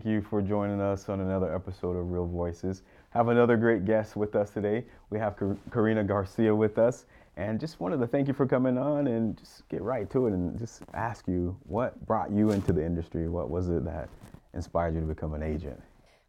thank 0.00 0.10
you 0.10 0.22
for 0.22 0.40
joining 0.40 0.80
us 0.80 1.10
on 1.10 1.20
another 1.20 1.54
episode 1.54 1.94
of 1.94 2.10
Real 2.10 2.24
Voices. 2.24 2.84
Have 3.10 3.28
another 3.28 3.58
great 3.58 3.84
guest 3.84 4.16
with 4.16 4.34
us 4.34 4.48
today. 4.48 4.86
We 5.10 5.18
have 5.18 5.36
Karina 5.70 6.04
Garcia 6.04 6.54
with 6.54 6.78
us, 6.78 7.04
and 7.36 7.60
just 7.60 7.80
wanted 7.80 8.00
to 8.00 8.06
thank 8.06 8.26
you 8.26 8.32
for 8.32 8.46
coming 8.46 8.78
on 8.78 9.08
and 9.08 9.36
just 9.36 9.68
get 9.68 9.82
right 9.82 10.08
to 10.08 10.26
it 10.26 10.32
and 10.32 10.58
just 10.58 10.80
ask 10.94 11.28
you 11.28 11.54
what 11.64 12.00
brought 12.06 12.30
you 12.30 12.52
into 12.52 12.72
the 12.72 12.82
industry. 12.82 13.28
What 13.28 13.50
was 13.50 13.68
it 13.68 13.84
that 13.84 14.08
inspired 14.54 14.94
you 14.94 15.02
to 15.02 15.06
become 15.06 15.34
an 15.34 15.42
agent? 15.42 15.78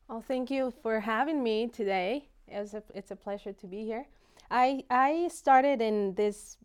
Well, 0.09 0.21
thank 0.21 0.51
you 0.51 0.73
for 0.83 0.99
having 0.99 1.41
me 1.41 1.69
today. 1.69 2.27
It's 2.49 2.73
a, 2.73 2.83
it's 2.93 3.11
a 3.11 3.15
pleasure 3.15 3.53
to 3.53 3.67
be 3.67 3.85
here. 3.85 4.05
I 4.49 4.83
I 4.89 5.29
started 5.29 5.81
in 5.81 6.15
this. 6.15 6.57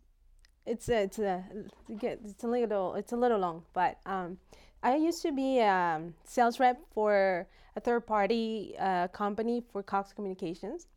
It's 0.65 0.89
a, 0.89 1.03
it's 1.03 1.19
a 1.19 1.41
it's 1.87 2.43
a 2.43 2.47
little 2.47 2.95
it's 2.95 3.13
a 3.13 3.17
little 3.17 3.39
long, 3.39 3.63
but 3.71 3.97
um, 4.05 4.39
I 4.83 4.95
used 4.95 5.21
to 5.23 5.31
be 5.31 5.59
a 5.59 6.01
sales 6.23 6.59
rep 6.59 6.79
for 6.93 7.47
a 7.75 7.79
third 7.79 8.05
party 8.05 8.75
uh, 8.79 9.07
company 9.09 9.63
for 9.71 9.83
Cox 9.83 10.13
Communications. 10.13 10.87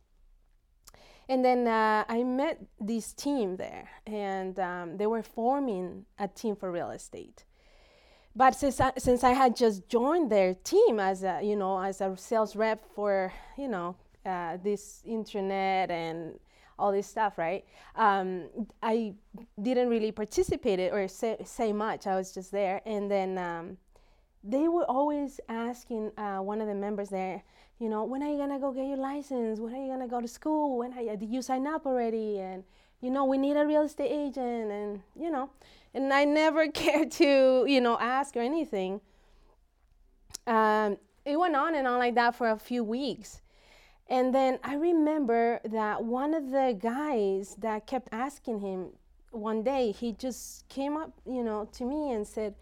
And 1.28 1.44
then 1.44 1.68
uh, 1.68 2.04
I 2.08 2.24
met 2.24 2.60
this 2.80 3.12
team 3.12 3.56
there, 3.56 3.88
and 4.04 4.58
um, 4.58 4.96
they 4.96 5.06
were 5.06 5.22
forming 5.22 6.04
a 6.18 6.26
team 6.26 6.56
for 6.56 6.72
real 6.72 6.90
estate. 6.90 7.44
But 8.34 8.54
since 8.54 8.80
I, 8.80 8.92
since 8.98 9.22
I 9.22 9.30
had 9.30 9.54
just 9.54 9.88
joined 9.88 10.30
their 10.30 10.54
team 10.54 10.98
as 10.98 11.22
a 11.22 11.40
you 11.42 11.56
know 11.56 11.80
as 11.80 12.00
a 12.00 12.16
sales 12.16 12.56
rep 12.56 12.84
for 12.94 13.32
you 13.56 13.68
know 13.68 13.96
uh, 14.26 14.56
this 14.62 15.02
internet 15.06 15.90
and 15.90 16.38
all 16.80 16.92
this 16.92 17.06
stuff, 17.06 17.38
right? 17.38 17.64
Um, 17.94 18.46
I 18.82 19.14
didn't 19.60 19.88
really 19.88 20.12
participate 20.12 20.80
or 20.92 21.06
say, 21.08 21.36
say 21.44 21.72
much. 21.72 22.06
I 22.06 22.16
was 22.16 22.32
just 22.32 22.50
there. 22.50 22.80
And 22.86 23.10
then 23.10 23.38
um, 23.38 23.76
they 24.42 24.68
were 24.68 24.84
always 24.84 25.40
asking 25.48 26.12
uh, 26.16 26.38
one 26.38 26.60
of 26.60 26.66
the 26.66 26.74
members 26.74 27.10
there, 27.10 27.42
you 27.78 27.88
know, 27.88 28.04
when 28.04 28.22
are 28.22 28.30
you 28.30 28.38
gonna 28.38 28.58
go 28.58 28.72
get 28.72 28.86
your 28.86 28.96
license? 28.96 29.58
When 29.58 29.74
are 29.74 29.82
you 29.82 29.90
gonna 29.90 30.08
go 30.08 30.20
to 30.20 30.28
school? 30.28 30.78
When 30.78 30.92
are 30.92 31.02
you, 31.02 31.16
did 31.16 31.30
you 31.30 31.42
sign 31.42 31.66
up 31.66 31.86
already? 31.86 32.38
And 32.38 32.64
you 33.00 33.10
know, 33.10 33.24
we 33.24 33.38
need 33.38 33.56
a 33.56 33.66
real 33.66 33.82
estate 33.82 34.10
agent, 34.10 34.70
and 34.70 35.00
you 35.18 35.30
know, 35.30 35.50
and 35.94 36.12
I 36.12 36.24
never 36.24 36.68
cared 36.72 37.10
to, 37.12 37.64
you 37.66 37.80
know, 37.80 37.98
ask 37.98 38.36
or 38.36 38.40
anything. 38.40 39.00
Um, 40.46 40.98
it 41.24 41.38
went 41.38 41.56
on 41.56 41.74
and 41.74 41.86
on 41.86 41.98
like 41.98 42.14
that 42.16 42.34
for 42.34 42.50
a 42.50 42.58
few 42.58 42.84
weeks. 42.84 43.40
And 44.10 44.34
then 44.34 44.58
I 44.64 44.74
remember 44.74 45.60
that 45.64 46.02
one 46.02 46.34
of 46.34 46.50
the 46.50 46.76
guys 46.78 47.54
that 47.60 47.86
kept 47.86 48.08
asking 48.10 48.58
him 48.58 48.88
one 49.30 49.62
day, 49.62 49.92
he 49.92 50.12
just 50.12 50.68
came 50.68 50.96
up, 50.96 51.12
you 51.24 51.44
know, 51.44 51.68
to 51.74 51.84
me 51.84 52.10
and 52.10 52.26
said, 52.26 52.56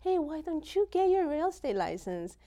Hey, 0.00 0.18
why 0.18 0.40
don't 0.40 0.74
you 0.74 0.88
get 0.90 1.10
your 1.10 1.28
real 1.28 1.48
estate 1.48 1.76
license? 1.76 2.38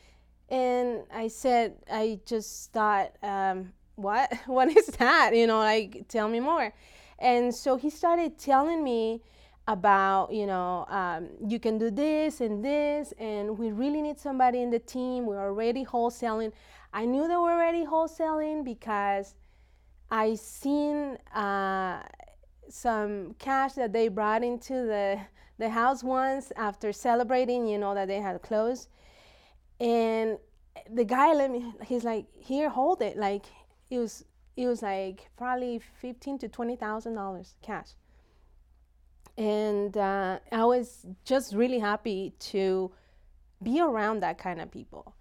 And 0.50 1.02
I 1.14 1.28
said, 1.28 1.76
I 1.92 2.20
just 2.26 2.72
thought, 2.72 3.12
um, 3.22 3.74
what? 3.96 4.32
What 4.48 4.76
is 4.76 4.88
that? 4.98 5.36
You 5.36 5.46
know, 5.46 5.60
like, 5.60 6.08
tell 6.08 6.28
me 6.28 6.40
more. 6.40 6.74
And 7.20 7.54
so 7.54 7.78
he 7.78 7.92
started 7.92 8.40
telling 8.40 8.84
me 8.84 9.22
about, 9.68 10.32
you 10.32 10.46
know, 10.46 10.86
um, 10.90 11.30
you 11.46 11.60
can 11.60 11.78
do 11.78 11.92
this 11.92 12.40
and 12.40 12.64
this, 12.64 13.14
and 13.20 13.58
we 13.58 13.72
really 13.72 14.02
need 14.02 14.20
somebody 14.20 14.62
in 14.62 14.70
the 14.70 14.80
team. 14.80 15.26
We're 15.26 15.42
already 15.42 15.84
wholesaling. 15.84 16.54
I 16.94 17.06
knew 17.06 17.28
they 17.28 17.36
were 17.36 17.52
already 17.52 17.86
wholesaling 17.86 18.64
because 18.64 19.36
I 20.10 20.36
seen 20.36 21.18
uh, 21.36 22.02
some 22.70 23.36
cash 23.40 23.74
that 23.74 23.92
they 23.92 24.08
brought 24.08 24.44
into 24.44 24.74
the 24.74 25.20
the 25.60 25.70
house 25.70 26.04
once 26.04 26.52
after 26.56 26.94
celebrating, 26.94 27.68
you 27.68 27.80
know, 27.80 27.96
that 27.96 28.08
they 28.08 28.22
had 28.22 28.40
closed. 28.44 28.90
And 29.80 30.38
the 30.94 31.04
guy 31.04 31.34
let 31.34 31.52
me. 31.52 31.74
He's 31.84 32.04
like, 32.04 32.28
"Here, 32.40 32.70
hold 32.70 33.02
it." 33.02 33.18
Like 33.18 33.46
it 33.90 33.98
was 34.00 34.24
it 34.56 34.68
was 34.68 34.82
like 34.82 35.30
probably 35.36 35.80
fifteen 35.80 36.38
to 36.40 36.48
twenty 36.48 36.76
thousand 36.76 37.16
dollars 37.16 37.56
cash. 37.62 37.90
And 39.38 39.96
uh, 39.96 40.40
I 40.52 40.66
was 40.66 41.06
just 41.24 41.54
really 41.54 41.80
happy 41.80 42.34
to 42.40 42.92
be 43.62 43.80
around 43.82 44.22
that 44.22 44.38
kind 44.38 44.60
of 44.62 44.72
people. 44.72 45.16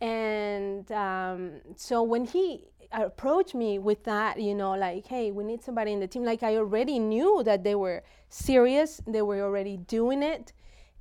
And 0.00 0.90
um, 0.92 1.60
so 1.76 2.02
when 2.02 2.24
he 2.24 2.68
approached 2.92 3.54
me 3.54 3.78
with 3.78 4.04
that, 4.04 4.40
you 4.40 4.54
know, 4.54 4.72
like, 4.72 5.06
hey, 5.06 5.30
we 5.30 5.44
need 5.44 5.62
somebody 5.62 5.92
in 5.92 6.00
the 6.00 6.06
team, 6.06 6.24
like 6.24 6.42
I 6.42 6.56
already 6.56 6.98
knew 6.98 7.42
that 7.44 7.64
they 7.64 7.74
were 7.74 8.02
serious, 8.28 9.00
they 9.06 9.22
were 9.22 9.40
already 9.40 9.76
doing 9.76 10.22
it. 10.22 10.52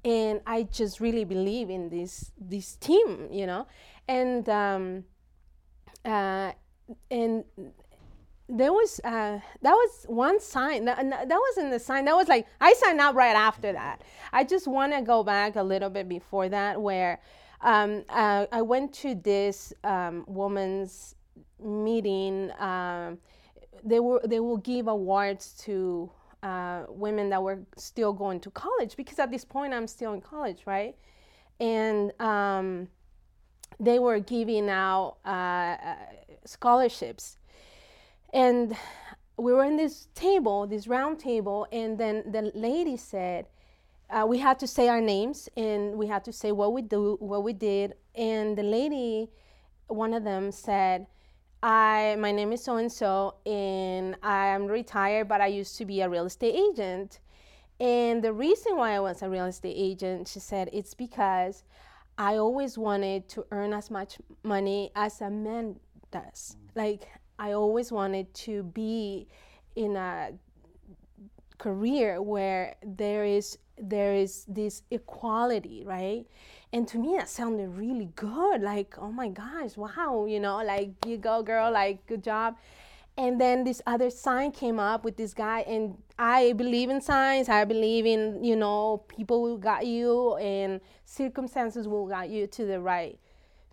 And 0.04 0.42
I 0.48 0.64
just 0.64 1.00
really 1.00 1.26
believe 1.26 1.70
in 1.70 1.90
this 1.90 2.32
this 2.40 2.76
team, 2.78 3.28
you 3.32 3.46
know, 3.46 3.68
and 4.08 4.48
um, 4.50 5.04
uh, 6.04 6.54
and 7.12 7.44
there 8.52 8.74
was 8.74 9.00
uh, 9.04 9.40
that 9.62 9.72
was 9.72 10.06
one 10.08 10.40
sign 10.40 10.86
that, 10.86 10.98
that 10.98 11.40
wasn't 11.50 11.72
the 11.72 11.80
sign 11.80 12.06
that 12.06 12.16
was 12.16 12.28
like 12.28 12.46
i 12.60 12.74
signed 12.74 13.00
up 13.00 13.16
right 13.16 13.36
after 13.36 13.72
that 13.72 14.02
i 14.34 14.44
just 14.44 14.68
want 14.68 14.94
to 14.94 15.02
go 15.02 15.24
back 15.24 15.56
a 15.56 15.64
little 15.64 15.90
bit 15.90 16.10
before 16.10 16.50
that 16.50 16.82
where 16.82 17.20
um, 17.62 18.04
uh, 18.10 18.48
I 18.52 18.62
went 18.62 18.94
to 18.96 19.16
this 19.16 19.74
um, 19.84 20.24
woman's 20.28 21.16
meeting. 21.64 22.52
Um, 22.60 23.20
they 23.84 24.00
were 24.00 24.22
they 24.26 24.40
will 24.40 24.58
give 24.58 24.88
awards 24.88 25.54
to 25.66 26.12
uh, 26.44 26.84
women 26.90 27.30
that 27.30 27.42
were 27.42 27.60
still 27.78 28.14
going 28.14 28.40
to 28.42 28.52
college 28.52 28.96
because 28.96 29.20
at 29.20 29.32
this 29.32 29.46
point 29.46 29.74
I'm 29.74 29.88
still 29.88 30.14
in 30.14 30.22
college, 30.22 30.64
right? 30.66 30.96
And 31.60 32.20
um, 32.20 32.88
they 33.80 34.00
were 34.00 34.20
giving 34.20 34.70
out 34.70 35.18
uh, 35.24 35.30
uh, 35.30 35.96
scholarships, 36.46 37.38
and 38.34 38.76
we 39.38 39.54
were 39.54 39.64
in 39.64 39.78
this 39.78 40.08
table, 40.14 40.68
this 40.68 40.88
round 40.88 41.20
table, 41.20 41.68
and 41.72 41.98
then 41.98 42.24
the 42.32 42.52
lady 42.54 42.98
said 42.98 43.48
uh, 44.12 44.26
we 44.26 44.38
had 44.38 44.60
to 44.60 44.68
say 44.68 44.88
our 44.90 45.02
names 45.02 45.48
and 45.56 45.96
we 45.96 46.08
had 46.08 46.24
to 46.26 46.34
say 46.34 46.52
what 46.52 46.74
we 46.74 46.82
do, 46.82 47.18
what 47.20 47.44
we 47.44 47.54
did. 47.54 47.94
And 48.14 48.58
the 48.58 48.64
lady, 48.64 49.30
one 49.88 50.14
of 50.14 50.24
them 50.24 50.52
said, 50.52 51.08
I, 51.64 52.18
my 52.20 52.32
name 52.32 52.52
is 52.52 52.64
so 52.64 52.78
and 52.78 52.92
so, 52.92 53.36
and 53.46 54.16
I'm 54.22 54.68
retired, 54.68 55.28
but 55.28 55.42
I 55.42 55.48
used 55.48 55.78
to 55.78 55.86
be 55.86 56.02
a 56.02 56.10
real 56.10 56.26
estate 56.26 56.56
agent. 56.56 57.20
And 57.80 58.22
the 58.24 58.34
reason 58.34 58.76
why 58.76 58.96
I 58.96 59.00
was 59.00 59.22
a 59.22 59.30
real 59.30 59.46
estate 59.46 59.76
agent, 59.78 60.28
she 60.28 60.40
said, 60.40 60.70
it's 60.74 60.94
because 60.94 61.64
I 62.18 62.36
always 62.38 62.78
wanted 62.78 63.30
to 63.30 63.46
earn 63.52 63.74
as 63.74 63.90
much 63.90 64.18
money 64.44 64.92
as 64.96 65.22
a 65.22 65.30
man 65.30 65.80
does. 66.12 66.58
Like, 66.76 67.08
I 67.42 67.54
always 67.54 67.92
wanted 67.92 68.32
to 68.46 68.62
be 68.62 69.28
in 69.76 69.96
a 69.96 70.30
career 71.58 72.22
where 72.22 72.76
there 72.86 73.26
is 73.26 73.58
there 73.82 74.14
is 74.14 74.46
this 74.48 74.84
equality, 74.92 75.84
right? 75.84 76.28
And 76.72 76.88
to 76.90 77.00
me, 77.00 77.18
that 77.18 77.28
sounded 77.28 77.70
really 77.70 78.10
good. 78.16 78.62
Like, 78.62 78.96
oh 79.00 79.12
my 79.12 79.30
gosh, 79.30 79.76
wow, 79.76 80.26
you 80.30 80.40
know, 80.40 80.64
like, 80.64 80.92
you 81.08 81.18
go, 81.18 81.42
girl, 81.42 81.72
like, 81.72 82.06
good 82.06 82.24
job. 82.24 82.58
And 83.18 83.42
then 83.42 83.64
this 83.64 83.82
other 83.88 84.12
sign 84.12 84.52
came 84.52 84.80
up 84.80 85.04
with 85.04 85.18
this 85.18 85.34
guy, 85.34 85.62
and 85.62 85.98
I 86.20 86.54
believe 86.54 86.90
in 86.90 87.02
signs. 87.02 87.50
I 87.50 87.66
believe 87.66 88.06
in, 88.06 88.44
you 88.44 88.56
know, 88.56 89.04
people 89.08 89.42
will 89.42 89.58
guide 89.58 89.88
you, 89.88 90.36
and 90.38 90.80
circumstances 91.06 91.88
will 91.88 92.08
guide 92.08 92.30
you 92.30 92.48
to 92.48 92.66
the 92.66 92.80
right, 92.80 93.20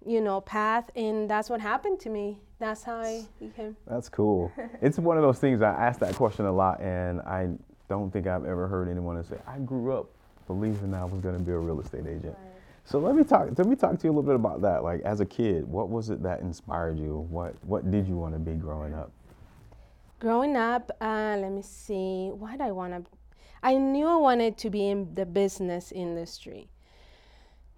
you 0.09 0.21
know, 0.21 0.41
path. 0.41 0.91
And 0.97 1.29
that's 1.29 1.51
what 1.51 1.61
happened 1.61 2.01
to 2.01 2.09
me. 2.11 2.39
That's 2.59 2.83
how 2.83 2.97
I 2.97 3.25
became. 3.39 3.77
That's 3.87 4.09
cool. 4.09 4.51
it's 4.83 4.99
one 4.99 5.17
of 5.17 5.23
those 5.23 5.39
things 5.39 5.63
I 5.63 5.71
ask 5.71 6.01
that 6.01 6.15
question 6.17 6.47
a 6.47 6.53
lot, 6.53 6.81
and 6.81 7.21
I 7.21 7.51
don't 7.89 8.11
think 8.11 8.27
I've 8.27 8.45
ever 8.45 8.67
heard 8.67 8.89
anyone 8.89 9.23
say, 9.25 9.37
I 9.47 9.59
grew 9.59 9.93
up 9.93 10.09
believing 10.47 10.95
I 10.95 11.05
was 11.05 11.21
going 11.21 11.37
to 11.37 11.43
be 11.43 11.53
a 11.53 11.59
real 11.59 11.81
estate 11.81 12.07
agent. 12.07 12.37
Right. 12.39 12.49
So 12.85 12.99
let 12.99 13.15
me 13.15 13.23
talk. 13.23 13.51
Let 13.57 13.67
me 13.67 13.77
talk 13.77 13.99
to 13.99 14.05
you 14.07 14.11
a 14.11 14.15
little 14.15 14.23
bit 14.23 14.35
about 14.35 14.63
that. 14.63 14.83
Like 14.83 15.03
as 15.03 15.21
a 15.21 15.27
kid, 15.27 15.69
what 15.69 15.91
was 15.91 16.09
it 16.09 16.23
that 16.23 16.41
inspired 16.41 16.99
you? 16.99 17.27
What 17.29 17.55
What 17.65 17.91
did 17.91 18.09
you 18.09 18.17
want 18.17 18.33
to 18.33 18.39
be 18.39 18.55
growing 18.55 18.95
up? 18.95 19.13
Growing 20.21 20.57
up, 20.57 20.91
uh, 21.01 21.37
let 21.39 21.53
me 21.53 21.63
see. 21.63 22.31
What 22.31 22.63
I 22.63 22.73
want 22.73 22.95
to? 22.95 23.11
I 23.63 23.75
knew 23.75 24.07
I 24.07 24.17
wanted 24.17 24.57
to 24.59 24.71
be 24.71 24.89
in 24.89 25.15
the 25.15 25.27
business 25.27 25.93
industry. 25.93 26.71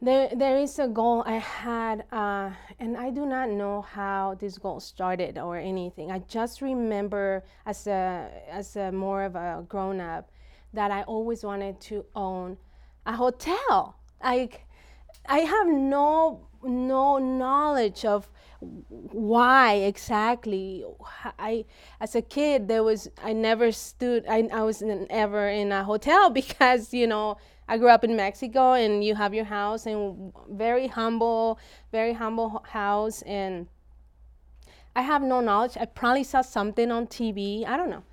There, 0.03 0.31
there 0.35 0.57
is 0.57 0.79
a 0.79 0.89
goal 0.89 1.23
I 1.27 1.37
had, 1.37 2.05
uh, 2.11 2.53
and 2.79 2.97
I 2.97 3.11
do 3.11 3.27
not 3.27 3.51
know 3.51 3.83
how 3.83 4.35
this 4.41 4.57
goal 4.57 4.81
started 4.81 5.37
or 5.37 5.59
anything. 5.59 6.11
I 6.11 6.21
just 6.21 6.63
remember 6.63 7.45
as 7.67 7.87
a, 7.87 8.31
as 8.51 8.77
a 8.77 8.91
more 8.93 9.25
of 9.25 9.37
a 9.37 9.63
grown 9.69 10.01
up 10.01 10.31
that 10.73 10.91
I 10.91 11.03
always 11.03 11.45
wanted 11.45 11.83
to 11.83 12.07
own 12.17 12.57
a 13.05 13.13
hotel. 13.13 13.97
Like, 14.25 14.65
I 15.27 15.41
have 15.41 15.69
no 15.69 16.47
no 16.63 17.19
knowledge 17.19 18.05
of 18.05 18.31
why 18.61 19.75
exactly? 19.75 20.85
I 21.39 21.65
as 22.01 22.15
a 22.15 22.23
kid 22.23 22.69
there 22.69 22.85
was 22.85 23.09
i 23.23 23.33
never 23.33 23.73
stood 23.73 24.25
i, 24.29 24.49
I 24.53 24.63
was 24.63 24.83
ever 25.09 25.49
in 25.49 25.73
a 25.73 25.83
hotel 25.83 26.31
because 26.41 26.93
you 26.93 27.07
know 27.07 27.39
i 27.69 27.79
grew 27.79 27.89
up 27.89 28.05
in 28.05 28.17
mexico 28.17 28.73
and 28.73 29.03
you 29.03 29.15
have 29.15 29.33
your 29.33 29.47
house 29.47 29.87
and 29.87 30.33
very 30.51 30.89
humble 30.89 31.59
very 31.91 32.13
humble 32.13 32.63
house. 32.69 33.23
And 33.23 33.67
i 34.95 35.03
have 35.03 35.23
no 35.23 35.41
knowledge. 35.41 35.77
I 35.81 35.87
probably 35.87 36.25
saw 36.25 36.43
something 36.43 36.91
on 36.91 37.07
tv 37.07 37.67
i 37.67 37.77
don't 37.77 37.91
know. 37.91 38.05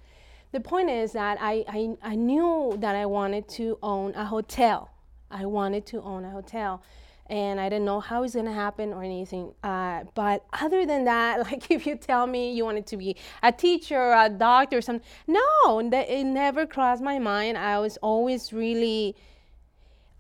The 0.54 0.62
point 0.62 0.90
is 0.90 1.12
that 1.12 1.38
I, 1.42 1.66
I, 1.68 1.98
I 2.02 2.16
knew 2.16 2.78
that 2.80 2.96
i 2.96 3.06
wanted 3.06 3.50
to 3.50 3.78
own 3.84 4.16
a 4.16 4.26
hotel. 4.26 4.90
I 5.30 5.46
wanted 5.46 5.86
to 5.88 6.02
own 6.02 6.24
a 6.24 6.32
hotel 6.32 6.82
and 7.30 7.60
I 7.60 7.70
didn't 7.70 7.86
know 7.86 8.00
how 8.00 8.24
it's 8.24 8.36
gonna 8.36 8.54
happen 8.54 8.94
or 8.94 9.04
anything. 9.04 9.54
Uh, 9.64 10.04
but 10.16 10.46
other 10.54 10.86
than 10.86 11.06
that, 11.06 11.40
like 11.52 11.70
if 11.70 11.86
you 11.86 11.96
tell 11.96 12.28
me 12.28 12.54
you 12.54 12.66
wanted 12.66 12.88
to 12.88 12.98
be 12.98 13.16
a 13.44 13.52
teacher 13.52 14.00
or 14.00 14.14
a 14.14 14.30
doctor 14.30 14.78
or 14.78 14.82
something, 14.82 15.08
no, 15.28 15.80
it 15.80 16.24
never 16.24 16.66
crossed 16.66 17.02
my 17.02 17.20
mind. 17.20 17.58
I 17.58 17.80
was 17.80 17.98
always 17.98 18.54
really, 18.54 19.16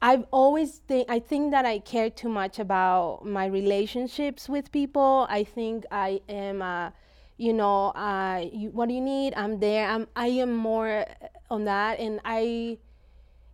I've 0.02 0.26
always 0.32 0.78
think 0.88 1.10
I 1.10 1.20
think 1.20 1.52
that 1.52 1.66
I 1.66 1.80
care 1.80 2.10
too 2.10 2.30
much 2.30 2.60
about 2.60 3.26
my 3.26 3.46
relationships 3.46 4.48
with 4.48 4.72
people. 4.72 5.28
I 5.30 5.44
think 5.44 5.86
I 5.92 6.22
am. 6.30 6.62
Uh, 6.62 6.92
you 7.40 7.54
know, 7.54 7.90
uh, 7.90 8.44
you, 8.52 8.72
what 8.72 8.88
do 8.90 8.96
you 8.96 9.02
need? 9.02 9.36
I'm 9.36 9.60
there. 9.60 9.88
I'm. 9.88 10.08
I 10.16 10.28
am 10.28 10.56
more 10.56 11.06
on 11.52 11.66
that, 11.66 12.00
and 12.00 12.20
I 12.26 12.80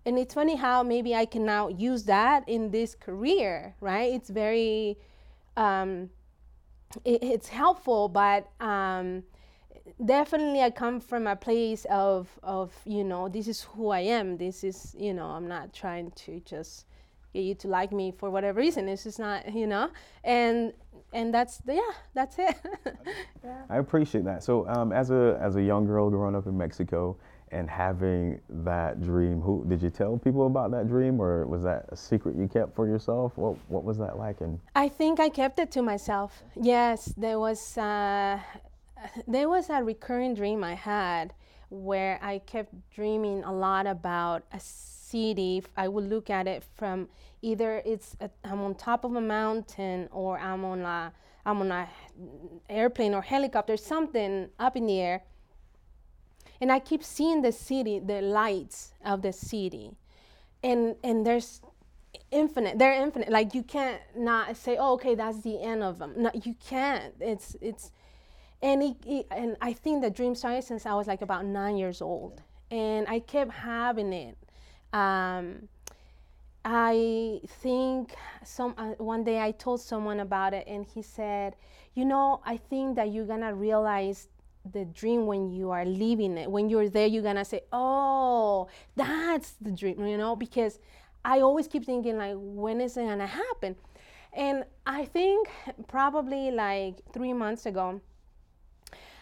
and 0.06 0.20
it's 0.20 0.34
funny 0.34 0.56
how 0.56 0.84
maybe 0.84 1.16
I 1.16 1.26
can 1.26 1.46
now 1.46 1.70
use 1.70 2.04
that 2.04 2.48
in 2.48 2.72
this 2.72 2.96
career, 2.96 3.76
right? 3.80 4.14
It's 4.14 4.30
very, 4.30 4.98
um, 5.56 6.10
it, 7.06 7.24
it's 7.24 7.48
helpful, 7.48 8.10
but 8.10 8.50
um, 8.60 9.24
definitely 10.04 10.62
I 10.62 10.72
come 10.72 11.00
from 11.00 11.26
a 11.28 11.36
place 11.36 11.86
of, 11.90 12.28
of, 12.44 12.74
you 12.86 13.04
know, 13.04 13.30
this 13.30 13.48
is 13.48 13.62
who 13.62 13.90
I 13.90 14.02
am. 14.02 14.38
This 14.38 14.64
is, 14.64 14.94
you 14.98 15.14
know, 15.14 15.28
I'm 15.28 15.48
not 15.48 15.74
trying 15.74 16.12
to 16.12 16.42
just 16.42 16.86
get 17.34 17.44
you 17.44 17.56
to 17.56 17.68
like 17.68 17.92
me 17.92 18.12
for 18.12 18.30
whatever 18.30 18.60
reason. 18.60 18.90
It's 18.90 19.04
just 19.04 19.20
not, 19.20 19.54
you 19.54 19.68
know, 19.68 19.90
and 20.24 20.74
and 21.14 21.34
that's 21.34 21.62
yeah, 21.68 21.82
that's 22.14 22.38
it. 22.40 22.56
yeah. 23.44 23.64
I 23.70 23.78
appreciate 23.78 24.26
that. 24.26 24.44
So 24.44 24.68
um, 24.68 24.92
as 24.92 25.12
a 25.12 25.40
as 25.42 25.56
a 25.56 25.62
young 25.62 25.86
girl 25.86 26.10
growing 26.10 26.36
up 26.36 26.48
in 26.48 26.58
Mexico, 26.58 27.18
and 27.54 27.70
having 27.70 28.42
that 28.50 29.02
dream 29.02 29.40
who 29.40 29.64
did 29.68 29.82
you 29.82 29.90
tell 29.90 30.18
people 30.18 30.48
about 30.48 30.72
that 30.72 30.88
dream 30.88 31.22
or 31.22 31.46
was 31.46 31.64
that 31.64 31.86
a 31.90 31.96
secret 31.96 32.36
you 32.36 32.48
kept 32.48 32.76
for 32.76 32.88
yourself? 32.88 33.38
What 33.38 33.58
what 33.68 33.84
was 33.84 33.98
that 34.00 34.18
like? 34.18 34.42
And 34.42 34.60
i 34.76 34.90
think 34.90 35.20
i 35.20 35.30
kept 35.30 35.60
it 35.60 35.72
to 35.72 35.82
myself. 35.82 36.44
Yes 36.56 37.14
there 37.16 37.40
was 37.40 37.78
uh, 37.78 38.40
there 39.28 39.48
was 39.48 39.70
a 39.70 39.84
recurring 39.84 40.34
dream 40.34 40.64
i 40.64 40.74
had 40.74 41.34
where 41.70 42.20
i 42.22 42.40
kept 42.40 42.74
dreaming 42.90 43.44
a 43.44 43.54
lot 43.54 43.88
about 43.88 44.44
a 44.52 44.60
city. 44.60 45.64
I 45.78 45.88
would 45.88 46.10
look 46.10 46.30
at 46.30 46.48
it 46.48 46.64
from 46.76 47.08
either 47.44 47.82
it's 47.86 48.16
i 48.22 48.30
am 48.46 48.62
on 48.62 48.74
top 48.74 49.04
of 49.04 49.16
a 49.16 49.22
mountain 49.22 50.08
or 50.12 50.40
i'm 50.40 50.64
on 50.66 50.82
a 50.82 51.12
i'm 51.46 51.60
on 51.62 51.72
a 51.72 51.88
airplane 52.70 53.14
or 53.14 53.22
helicopter 53.22 53.78
something 53.78 54.50
up 54.60 54.76
in 54.76 54.88
the 54.88 55.00
air 55.00 55.24
and 56.64 56.72
I 56.72 56.80
keep 56.80 57.04
seeing 57.04 57.42
the 57.42 57.52
city, 57.52 58.00
the 58.00 58.22
lights 58.22 58.94
of 59.04 59.22
the 59.22 59.34
city, 59.34 59.98
and 60.64 60.96
and 61.04 61.26
there's 61.26 61.60
infinite. 62.32 62.80
They're 62.80 62.94
infinite. 62.94 63.28
Like 63.30 63.54
you 63.54 63.64
can't 63.64 64.00
not 64.16 64.56
say, 64.56 64.78
oh, 64.80 64.94
okay, 64.94 65.14
that's 65.14 65.42
the 65.42 65.62
end 65.62 65.84
of 65.84 66.00
them. 66.00 66.14
No, 66.16 66.32
you 66.34 66.56
can't. 66.66 67.14
It's 67.20 67.58
it's, 67.60 67.92
and 68.62 68.82
it, 68.82 68.96
it, 69.06 69.28
and 69.30 69.58
I 69.62 69.74
think 69.74 70.04
the 70.04 70.10
dream 70.10 70.36
started 70.36 70.64
since 70.64 70.86
I 70.86 70.94
was 70.94 71.06
like 71.06 71.22
about 71.22 71.44
nine 71.44 71.76
years 71.76 72.02
old, 72.02 72.42
and 72.72 73.10
I 73.10 73.20
kept 73.20 73.52
having 73.52 74.14
it. 74.14 74.38
Um, 74.94 75.68
I 76.64 77.42
think 77.46 78.16
some 78.46 78.74
uh, 78.78 78.94
one 79.00 79.26
day 79.26 79.42
I 79.42 79.52
told 79.52 79.82
someone 79.82 80.22
about 80.22 80.54
it, 80.54 80.66
and 80.66 80.86
he 80.86 81.02
said, 81.02 81.58
"You 81.94 82.06
know, 82.06 82.40
I 82.46 82.56
think 82.56 82.96
that 82.96 83.12
you're 83.12 83.28
gonna 83.28 83.54
realize 83.54 84.30
the 84.72 84.86
dream 84.86 85.26
when 85.26 85.50
you 85.52 85.72
are 85.72 85.86
living 85.86 86.38
it. 86.38 86.50
When 86.50 86.70
you're 86.70 86.90
there, 86.90 87.08
you're 87.08 87.24
gonna 87.24 87.46
say, 87.46 87.62
"Oh, 87.72 88.68
that's 88.96 89.52
the 89.62 89.72
dream," 89.72 90.06
you 90.06 90.18
know, 90.18 90.36
because 90.36 90.80
I 91.26 91.40
always 91.40 91.68
keep 91.68 91.86
thinking 91.86 92.18
like, 92.18 92.36
when 92.38 92.82
is 92.82 92.98
it 92.98 93.06
gonna 93.06 93.28
happen? 93.28 93.76
And 94.34 94.66
I 94.86 95.06
think 95.06 95.48
probably 95.88 96.52
like 96.52 97.02
three 97.14 97.34
months 97.34 97.66
ago, 97.66 98.02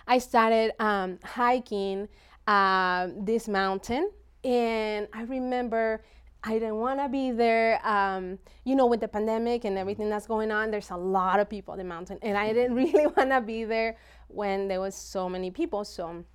I 0.07 0.17
started 0.17 0.73
um, 0.81 1.19
hiking 1.23 2.07
uh, 2.47 3.09
this 3.17 3.47
mountain, 3.47 4.11
and 4.43 5.07
I 5.13 5.23
remember 5.23 6.03
I 6.43 6.53
didn't 6.53 6.77
want 6.77 6.99
to 6.99 7.07
be 7.07 7.31
there. 7.31 7.85
Um, 7.85 8.39
you 8.63 8.75
know, 8.75 8.87
with 8.87 8.99
the 8.99 9.07
pandemic 9.07 9.63
and 9.63 9.77
everything 9.77 10.09
that's 10.09 10.25
going 10.25 10.51
on, 10.51 10.71
there's 10.71 10.89
a 10.89 10.97
lot 10.97 11.39
of 11.39 11.49
people 11.49 11.73
on 11.73 11.77
the 11.77 11.83
mountain, 11.83 12.17
and 12.21 12.35
I 12.37 12.51
didn't 12.51 12.75
really 12.83 13.05
want 13.07 13.29
to 13.29 13.41
be 13.41 13.63
there 13.63 13.97
when 14.27 14.67
there 14.67 14.79
was 14.79 14.95
so 14.95 15.29
many 15.29 15.51
people. 15.51 15.85
So 15.85 16.25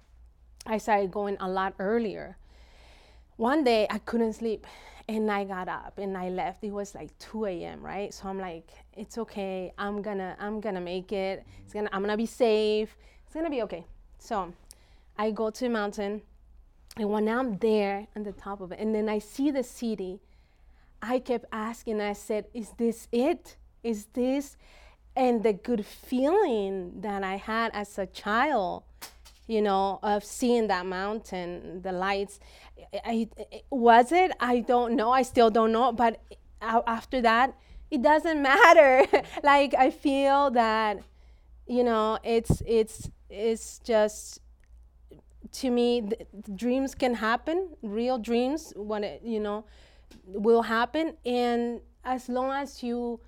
I 0.64 0.78
started 0.78 1.10
going 1.10 1.36
a 1.40 1.48
lot 1.48 1.74
earlier. 1.78 2.36
One 3.36 3.64
day 3.64 3.86
I 3.90 3.98
couldn't 3.98 4.34
sleep, 4.34 4.66
and 5.08 5.30
I 5.30 5.44
got 5.44 5.68
up 5.68 5.98
and 5.98 6.16
I 6.16 6.28
left. 6.28 6.62
It 6.62 6.70
was 6.70 6.94
like 6.94 7.16
2 7.18 7.46
a.m. 7.46 7.84
Right, 7.84 8.14
so 8.14 8.28
I'm 8.28 8.38
like, 8.38 8.70
it's 8.92 9.18
okay. 9.18 9.72
I'm 9.76 10.02
gonna, 10.02 10.36
I'm 10.38 10.60
gonna 10.60 10.80
make 10.80 11.10
it. 11.10 11.44
It's 11.64 11.72
gonna, 11.72 11.90
I'm 11.92 12.02
gonna 12.02 12.16
be 12.16 12.26
safe. 12.26 12.96
It's 13.24 13.34
gonna 13.34 13.50
be 13.50 13.62
okay. 13.62 13.84
So 14.18 14.52
I 15.18 15.32
go 15.32 15.50
to 15.50 15.64
the 15.64 15.70
mountain 15.70 16.22
and 16.98 17.10
when 17.10 17.28
I'm 17.28 17.58
there 17.58 18.06
on 18.16 18.22
the 18.22 18.32
top 18.32 18.60
of 18.60 18.72
it, 18.72 18.78
and 18.78 18.94
then 18.94 19.08
I 19.08 19.18
see 19.18 19.50
the 19.50 19.62
city, 19.62 20.20
I 21.02 21.18
kept 21.18 21.44
asking, 21.52 22.00
I 22.00 22.14
said, 22.14 22.46
Is 22.54 22.70
this 22.78 23.06
it? 23.12 23.56
Is 23.82 24.06
this? 24.14 24.56
And 25.14 25.42
the 25.42 25.52
good 25.52 25.84
feeling 25.84 27.00
that 27.00 27.22
I 27.22 27.36
had 27.36 27.70
as 27.74 27.98
a 27.98 28.06
child, 28.06 28.84
you 29.46 29.62
know, 29.62 29.98
of 30.02 30.24
seeing 30.24 30.68
that 30.68 30.86
mountain, 30.86 31.82
the 31.82 31.92
lights, 31.92 32.40
I, 33.04 33.28
I, 33.38 33.62
was 33.70 34.12
it? 34.12 34.32
I 34.40 34.60
don't 34.60 34.96
know. 34.96 35.10
I 35.10 35.22
still 35.22 35.50
don't 35.50 35.72
know. 35.72 35.92
But 35.92 36.20
after 36.60 37.20
that, 37.22 37.54
it 37.90 38.02
doesn't 38.02 38.42
matter. 38.52 39.06
like 39.42 39.74
I 39.74 39.90
feel 39.90 40.50
that, 40.52 40.98
you 41.66 41.84
know, 41.84 42.18
it's 42.24 42.62
it's 42.66 43.10
it's 43.28 43.78
just 43.80 44.40
to 45.52 45.70
me, 45.70 46.00
the, 46.00 46.18
the 46.44 46.52
dreams 46.52 46.94
can 46.94 47.14
happen. 47.14 47.68
Real 47.82 48.18
dreams, 48.18 48.72
when 48.76 49.04
it, 49.04 49.22
you 49.24 49.40
know, 49.40 49.64
will 50.26 50.62
happen. 50.62 51.16
And 51.24 51.80
as 52.04 52.28
long 52.28 52.52
as 52.52 52.82
you 52.82 53.20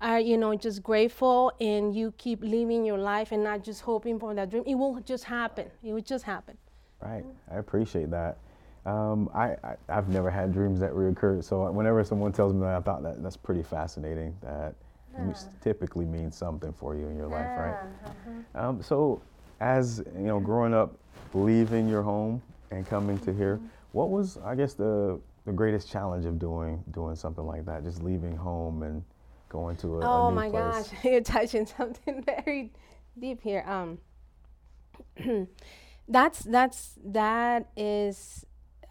are, 0.00 0.20
you 0.20 0.36
know, 0.36 0.54
just 0.54 0.82
grateful 0.82 1.52
and 1.60 1.94
you 1.94 2.12
keep 2.18 2.42
living 2.42 2.84
your 2.84 2.98
life 2.98 3.32
and 3.32 3.42
not 3.42 3.64
just 3.64 3.82
hoping 3.82 4.18
for 4.18 4.34
that 4.34 4.50
dream, 4.50 4.64
it 4.66 4.74
will 4.74 5.00
just 5.00 5.24
happen. 5.24 5.70
It 5.82 5.92
will 5.92 6.02
just 6.02 6.24
happen. 6.24 6.56
Right. 7.00 7.24
I 7.50 7.56
appreciate 7.56 8.10
that. 8.10 8.38
Um, 8.84 9.28
I, 9.34 9.56
I, 9.64 9.76
have 9.88 10.08
never 10.08 10.30
had 10.30 10.52
dreams 10.52 10.78
that 10.80 10.92
reoccur. 10.92 11.42
So 11.42 11.68
whenever 11.72 12.04
someone 12.04 12.32
tells 12.32 12.52
me 12.54 12.60
that, 12.60 12.76
I 12.76 12.80
thought 12.80 13.02
that 13.02 13.20
that's 13.20 13.36
pretty 13.36 13.64
fascinating. 13.64 14.36
That 14.42 14.76
yeah. 15.12 15.32
typically 15.60 16.04
means 16.04 16.36
something 16.36 16.72
for 16.72 16.94
you 16.94 17.08
in 17.08 17.16
your 17.16 17.26
life, 17.26 17.48
right? 17.58 17.76
Uh-huh. 18.04 18.68
Um, 18.68 18.82
so 18.82 19.20
as 19.58 20.04
you 20.14 20.26
know, 20.26 20.38
growing 20.38 20.72
up 20.72 20.96
leaving 21.36 21.88
your 21.88 22.02
home 22.02 22.42
and 22.70 22.86
coming 22.86 23.18
to 23.20 23.32
here, 23.32 23.60
what 23.92 24.10
was, 24.10 24.38
I 24.44 24.54
guess, 24.54 24.74
the 24.74 25.20
the 25.44 25.52
greatest 25.52 25.88
challenge 25.88 26.24
of 26.26 26.38
doing 26.38 26.82
doing 26.90 27.14
something 27.16 27.46
like 27.46 27.64
that? 27.66 27.84
Just 27.84 28.02
leaving 28.02 28.36
home 28.36 28.82
and 28.82 29.04
going 29.48 29.76
to 29.76 29.98
a, 29.98 30.04
oh 30.04 30.26
a 30.28 30.32
my 30.32 30.48
place. 30.48 30.88
gosh, 30.88 30.88
you're 31.04 31.20
touching 31.20 31.66
something 31.66 32.22
very 32.26 32.72
deep 33.18 33.42
here. 33.42 33.64
Um, 33.66 33.98
that's 36.08 36.40
that's 36.40 36.98
that 37.04 37.68
is 37.76 38.44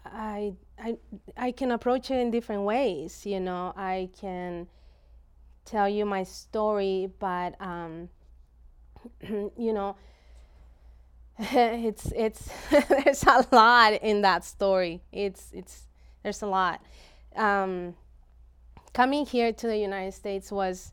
I 0.04 0.54
I 0.78 0.96
I 1.36 1.52
can 1.52 1.72
approach 1.72 2.10
it 2.10 2.18
in 2.18 2.30
different 2.30 2.62
ways. 2.62 3.26
You 3.26 3.40
know, 3.40 3.72
I 3.76 4.10
can 4.18 4.68
tell 5.64 5.88
you 5.88 6.06
my 6.06 6.22
story, 6.22 7.10
but 7.18 7.60
um, 7.60 8.08
you 9.28 9.72
know 9.72 9.96
it's 11.38 12.12
it's 12.16 12.50
there's 12.88 13.22
a 13.24 13.46
lot 13.52 13.92
in 13.94 14.22
that 14.22 14.44
story. 14.44 15.02
It's 15.12 15.50
it's 15.52 15.82
there's 16.22 16.40
a 16.40 16.46
lot. 16.46 16.82
Um, 17.34 17.94
coming 18.94 19.26
here 19.26 19.52
to 19.52 19.66
the 19.66 19.76
United 19.76 20.14
States 20.14 20.50
was, 20.50 20.92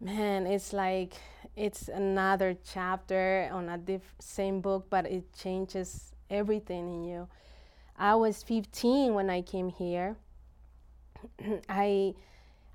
man, 0.00 0.46
it's 0.46 0.72
like 0.72 1.14
it's 1.54 1.86
another 1.86 2.56
chapter 2.72 3.48
on 3.52 3.68
a 3.68 3.78
diff- 3.78 4.14
same 4.18 4.60
book, 4.60 4.86
but 4.90 5.06
it 5.06 5.32
changes 5.32 6.12
everything 6.28 6.88
in 6.92 7.04
you. 7.04 7.28
I 7.96 8.16
was 8.16 8.42
15 8.42 9.14
when 9.14 9.30
I 9.30 9.42
came 9.42 9.68
here. 9.68 10.16
I 11.68 12.14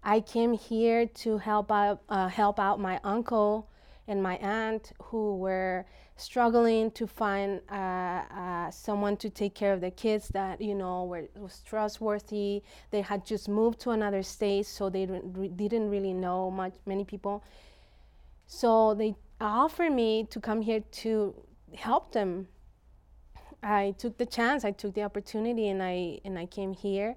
I 0.02 0.22
came 0.22 0.54
here 0.54 1.08
to 1.08 1.40
help 1.40 1.74
out 1.74 2.04
uh, 2.08 2.30
help 2.30 2.58
out 2.58 2.80
my 2.80 3.02
uncle 3.04 3.68
and 4.08 4.22
my 4.22 4.36
aunt 4.38 4.92
who 5.02 5.38
were 5.38 5.86
struggling 6.16 6.92
to 6.92 7.08
find 7.08 7.62
uh, 7.72 7.76
uh, 7.76 8.72
someone 8.72 9.18
to 9.18 9.30
take 9.30 9.56
care 9.56 9.74
of 9.74 9.82
the 9.82 9.92
kids 9.92 10.28
that 10.30 10.62
you 10.62 10.76
know 10.76 11.06
were 11.06 11.26
was 11.36 11.62
trustworthy. 11.66 12.64
They 12.92 13.02
had 13.02 13.26
just 13.26 13.48
moved 13.50 13.80
to 13.82 13.92
another 13.92 14.24
state, 14.24 14.66
so 14.66 14.90
they 14.90 15.06
re- 15.06 15.48
didn't 15.48 15.90
really 15.90 16.14
know 16.14 16.52
much 16.52 16.76
many 16.86 17.06
people. 17.06 17.44
So 18.46 18.94
they 18.94 19.16
offered 19.40 19.92
me 19.92 20.26
to 20.30 20.40
come 20.40 20.62
here 20.62 20.82
to 21.04 21.34
help 21.74 22.12
them. 22.12 22.48
I 23.62 23.96
took 23.98 24.18
the 24.18 24.26
chance, 24.26 24.66
I 24.66 24.72
took 24.72 24.94
the 24.94 25.04
opportunity, 25.04 25.70
and 25.70 25.82
I 25.82 26.20
and 26.26 26.38
I 26.38 26.46
came 26.46 26.74
here, 26.74 27.16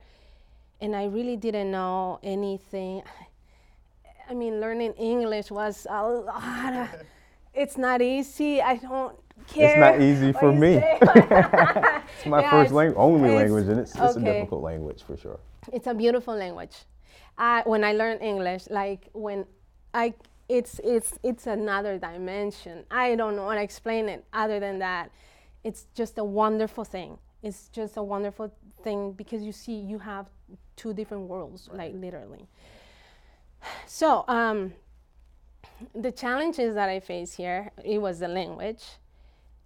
and 0.81 0.95
I 0.95 1.07
really 1.07 1.37
didn't 1.37 1.71
know 1.71 2.21
anything. 2.23 3.03
I 4.29 4.35
mean, 4.35 4.61
learning 4.61 4.93
English 4.95 5.51
was 5.51 5.87
a 5.89 6.03
lot. 6.09 6.73
Of, 6.75 6.89
it's 7.55 7.77
not 7.79 8.03
easy. 8.03 8.61
I 8.61 8.77
don't 8.77 9.17
care. 9.47 9.71
It's 9.71 9.79
not 9.79 10.01
easy 10.01 10.33
for 10.33 10.53
me. 10.53 10.75
it's 11.01 12.27
my 12.27 12.41
Yeah, 12.41 12.51
first 12.51 12.67
it's- 12.67 12.73
language, 12.73 12.97
only 12.99 13.29
it's- 13.31 13.43
language, 13.43 13.69
and 13.69 13.81
it's, 13.81 13.95
it's 13.95 14.17
a 14.17 14.21
difficult 14.21 14.63
language 14.63 15.03
for 15.03 15.17
sure. 15.17 15.39
It's 15.73 15.87
a 15.87 15.95
beautiful 15.95 16.35
language. 16.35 16.77
I, 17.39 17.63
when 17.67 17.85
I 17.85 17.93
learned 17.93 18.23
English, 18.23 18.69
like 18.71 19.09
when 19.13 19.45
I, 19.95 20.15
it's 20.49 20.81
it's 20.85 21.19
it's 21.23 21.47
another 21.47 21.99
dimension. 21.99 22.85
I 22.91 23.15
don't 23.17 23.35
know 23.37 23.49
how 23.49 23.55
to 23.55 23.63
explain 23.63 24.09
it 24.09 24.25
other 24.33 24.61
than 24.61 24.79
that. 24.79 25.11
It's 25.65 25.87
just 25.95 26.19
a 26.19 26.25
wonderful 26.25 26.85
thing. 26.85 27.19
It's 27.43 27.69
just 27.69 27.97
a 27.97 28.03
wonderful 28.03 28.53
thing 28.83 29.13
because 29.13 29.43
you 29.43 29.53
see 29.53 29.75
you 29.75 29.99
have 29.99 30.27
two 30.77 30.95
different 30.95 31.29
worlds, 31.29 31.69
like 31.73 31.95
literally. 31.95 32.47
So 33.87 34.25
um, 34.29 34.73
the 35.95 36.13
challenges 36.13 36.75
that 36.75 36.89
I 36.89 37.01
face 37.01 37.35
here, 37.35 37.71
it 37.85 37.99
was 37.99 38.19
the 38.21 38.29
language, 38.29 38.85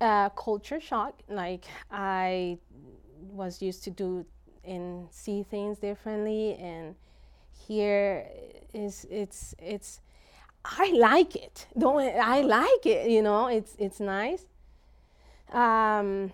uh, 0.00 0.28
culture 0.30 0.80
shock. 0.80 1.14
Like 1.28 1.64
I 1.90 2.58
was 3.30 3.62
used 3.62 3.84
to 3.84 3.90
do 3.90 4.26
and 4.64 5.08
see 5.10 5.42
things 5.42 5.78
differently, 5.78 6.54
and 6.56 6.94
here 7.66 8.26
is 8.72 9.06
it's 9.10 9.54
it's. 9.58 10.00
I 10.62 10.92
like 10.94 11.36
it. 11.36 11.66
Don't 11.78 12.00
I 12.00 12.42
like 12.42 12.84
it? 12.84 13.10
You 13.10 13.22
know, 13.22 13.46
it's 13.46 13.74
it's 13.78 14.00
nice. 14.00 14.44
Um, 15.52 16.32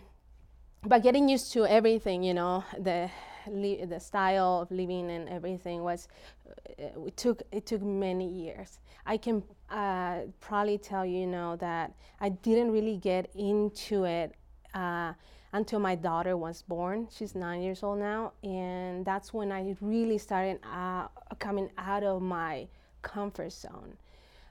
but 0.83 1.03
getting 1.03 1.29
used 1.29 1.53
to 1.53 1.67
everything, 1.67 2.23
you 2.23 2.35
know, 2.35 2.65
the 2.79 3.11
the 3.47 3.99
style 4.01 4.61
of 4.63 4.71
living 4.71 5.11
and 5.11 5.29
everything 5.29 5.83
was 5.83 6.09
uh, 6.49 7.07
it 7.07 7.17
took 7.17 7.43
it 7.53 7.67
took 7.67 7.83
many 7.83 8.29
years. 8.29 8.79
I 9.07 9.17
can 9.17 9.43
uh, 9.71 10.23
probably 10.41 10.79
tell 10.79 11.07
you, 11.07 11.27
know, 11.27 11.57
that 11.57 11.95
I 12.21 12.31
didn't 12.31 12.73
really 12.73 12.97
get 12.97 13.31
into 13.37 14.05
it 14.05 14.35
uh, 14.75 15.13
until 15.53 15.79
my 15.79 15.95
daughter 15.95 16.37
was 16.37 16.63
born. 16.63 17.09
She's 17.17 17.35
nine 17.35 17.63
years 17.63 17.83
old 17.83 18.01
now, 18.01 18.33
and 18.43 19.05
that's 19.05 19.33
when 19.33 19.53
I 19.53 19.77
really 19.81 20.19
started 20.19 20.59
uh, 20.65 21.07
coming 21.39 21.71
out 21.79 22.03
of 22.03 22.21
my 22.21 22.67
comfort 23.03 23.53
zone. 23.53 23.97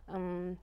Um, 0.08 0.58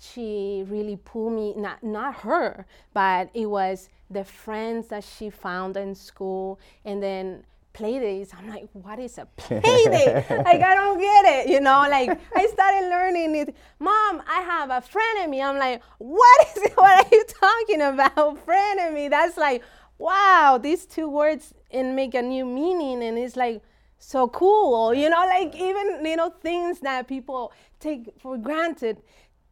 she 0.00 0.64
really 0.68 0.96
pulled 0.96 1.32
me 1.32 1.54
not 1.56 1.82
not 1.82 2.14
her 2.16 2.66
but 2.92 3.30
it 3.34 3.46
was 3.46 3.88
the 4.10 4.24
friends 4.24 4.88
that 4.88 5.04
she 5.04 5.30
found 5.30 5.76
in 5.76 5.94
school 5.94 6.58
and 6.84 7.02
then 7.02 7.42
play 7.72 7.98
days 7.98 8.32
i'm 8.36 8.48
like 8.48 8.68
what 8.72 8.98
is 8.98 9.18
a 9.18 9.26
play 9.36 9.60
day 9.60 10.24
like 10.44 10.62
i 10.62 10.74
don't 10.74 10.98
get 10.98 11.24
it 11.24 11.48
you 11.48 11.60
know? 11.60 11.86
Like 11.88 12.18
i 12.34 12.46
started 12.46 12.88
learning 12.88 13.34
it. 13.36 13.54
Mom 13.78 14.22
i 14.28 14.40
have 14.40 14.70
a 14.70 14.80
friend 14.80 15.24
in 15.24 15.30
me. 15.30 15.40
I'm 15.42 15.58
like 15.58 15.82
what 15.98 16.46
is 16.48 16.62
it? 16.64 16.72
What 16.76 17.06
are 17.06 17.08
you 17.16 17.24
talking 17.24 17.80
about? 17.82 18.44
Friend 18.44 18.80
in 18.80 18.94
me? 18.94 19.08
That's 19.08 19.36
like 19.36 19.62
wow 19.98 20.58
these 20.62 20.86
two 20.86 21.08
words 21.08 21.54
and 21.70 21.96
make 21.96 22.14
a 22.14 22.22
new 22.22 22.44
meaning 22.44 23.02
and 23.02 23.18
it's 23.18 23.36
like 23.36 23.62
so 23.98 24.28
cool 24.28 24.94
you 24.94 25.08
know? 25.08 25.24
Like 25.26 25.54
even 25.54 26.04
you 26.04 26.16
know 26.16 26.30
things 26.30 26.80
that 26.80 27.08
people 27.08 27.52
take 27.80 28.10
for 28.18 28.36
granted 28.36 28.98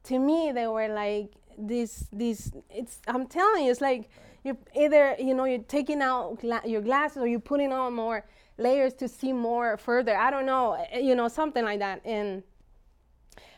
to 0.06 0.18
me 0.18 0.52
they 0.52 0.66
were 0.66 0.88
like 0.88 1.32
this 1.58 2.06
this 2.12 2.52
it's 2.70 3.00
i'm 3.06 3.26
telling 3.26 3.64
you 3.64 3.70
it's 3.70 3.80
like 3.80 4.08
you're 4.44 4.56
either 4.76 5.16
you 5.18 5.34
know 5.34 5.44
you're 5.44 5.58
taking 5.58 6.00
out 6.00 6.38
gla- 6.40 6.62
your 6.64 6.80
glasses 6.80 7.18
or 7.18 7.26
you're 7.26 7.40
putting 7.40 7.72
on 7.72 7.94
more 7.94 8.24
layers 8.58 8.94
to 8.94 9.08
see 9.08 9.32
more 9.32 9.76
further. 9.76 10.16
I 10.16 10.30
don't 10.30 10.46
know 10.46 10.72
eh, 10.90 11.00
you 11.00 11.14
know 11.14 11.28
something 11.28 11.64
like 11.64 11.80
that. 11.80 12.00
And 12.04 12.42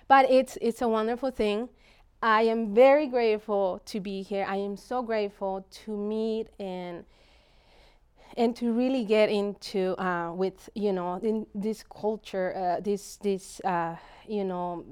but 0.09 0.31
it's 0.31 0.59
it's 0.61 0.83
a 0.83 0.89
wonderful 0.89 1.31
thing. 1.31 1.69
I 2.23 2.43
am 2.43 2.75
very 2.75 3.07
grateful 3.07 3.81
to 3.87 4.01
be 4.01 4.23
here. 4.23 4.45
I 4.49 4.57
am 4.57 4.77
so 4.77 5.03
grateful 5.03 5.67
to 5.85 5.97
meet 5.97 6.49
and 6.59 7.05
and 8.37 8.57
to 8.57 8.73
really 8.73 9.05
get 9.05 9.29
into 9.29 9.95
uh, 10.01 10.33
with 10.33 10.69
you 10.75 10.93
know 10.93 11.17
in 11.17 11.47
this 11.55 11.85
culture 11.85 12.55
uh, 12.57 12.81
this 12.81 13.17
this 13.17 13.61
uh, 13.61 13.97
you 14.27 14.45
know 14.45 14.85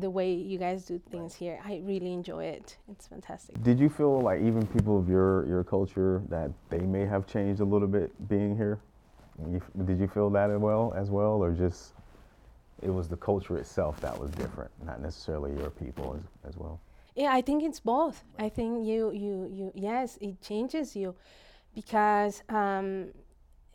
the 0.00 0.10
way 0.10 0.32
you 0.32 0.58
guys 0.58 0.84
do 0.84 1.00
things 1.10 1.34
here 1.34 1.58
i 1.64 1.80
really 1.84 2.12
enjoy 2.12 2.44
it 2.44 2.76
it's 2.90 3.06
fantastic 3.06 3.60
Did 3.62 3.80
you 3.80 3.88
feel 3.88 4.20
like 4.20 4.40
even 4.42 4.66
people 4.66 4.98
of 4.98 5.08
your 5.08 5.46
your 5.46 5.64
culture 5.64 6.22
that 6.28 6.50
they 6.68 6.80
may 6.80 7.06
have 7.06 7.26
changed 7.26 7.60
a 7.60 7.64
little 7.64 7.88
bit 7.88 8.10
being 8.28 8.56
here? 8.56 8.78
You, 9.50 9.62
did 9.84 9.98
you 10.00 10.08
feel 10.08 10.30
that 10.30 10.50
as 10.50 10.58
well 10.58 10.92
as 10.96 11.10
well, 11.10 11.42
or 11.42 11.52
just 11.52 11.94
it 12.82 12.90
was 12.90 13.08
the 13.08 13.16
culture 13.16 13.56
itself 13.56 14.00
that 14.00 14.18
was 14.18 14.30
different, 14.32 14.70
not 14.84 15.00
necessarily 15.00 15.52
your 15.58 15.70
people 15.70 16.18
as, 16.18 16.50
as 16.50 16.56
well? 16.56 16.80
Yeah, 17.14 17.32
I 17.32 17.40
think 17.40 17.62
it's 17.62 17.80
both. 17.80 18.24
I 18.38 18.48
think 18.48 18.86
you, 18.86 19.10
you, 19.12 19.48
you. 19.52 19.72
Yes, 19.74 20.18
it 20.20 20.40
changes 20.42 20.94
you, 20.96 21.14
because 21.74 22.42
um, 22.48 23.08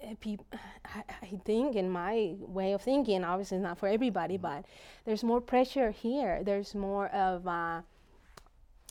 eh, 0.04 0.16
peop- 0.20 0.54
I, 0.86 1.04
I 1.22 1.40
think 1.46 1.76
in 1.76 1.90
my 1.90 2.36
way 2.40 2.74
of 2.74 2.82
thinking, 2.82 3.24
obviously 3.24 3.58
not 3.60 3.78
for 3.78 3.88
everybody, 3.88 4.38
but 4.38 4.66
there's 5.06 5.24
more 5.24 5.42
pressure 5.42 5.92
here. 5.92 6.44
There's 6.44 6.76
more 6.76 7.08
of, 7.08 7.48
uh, 7.48 7.82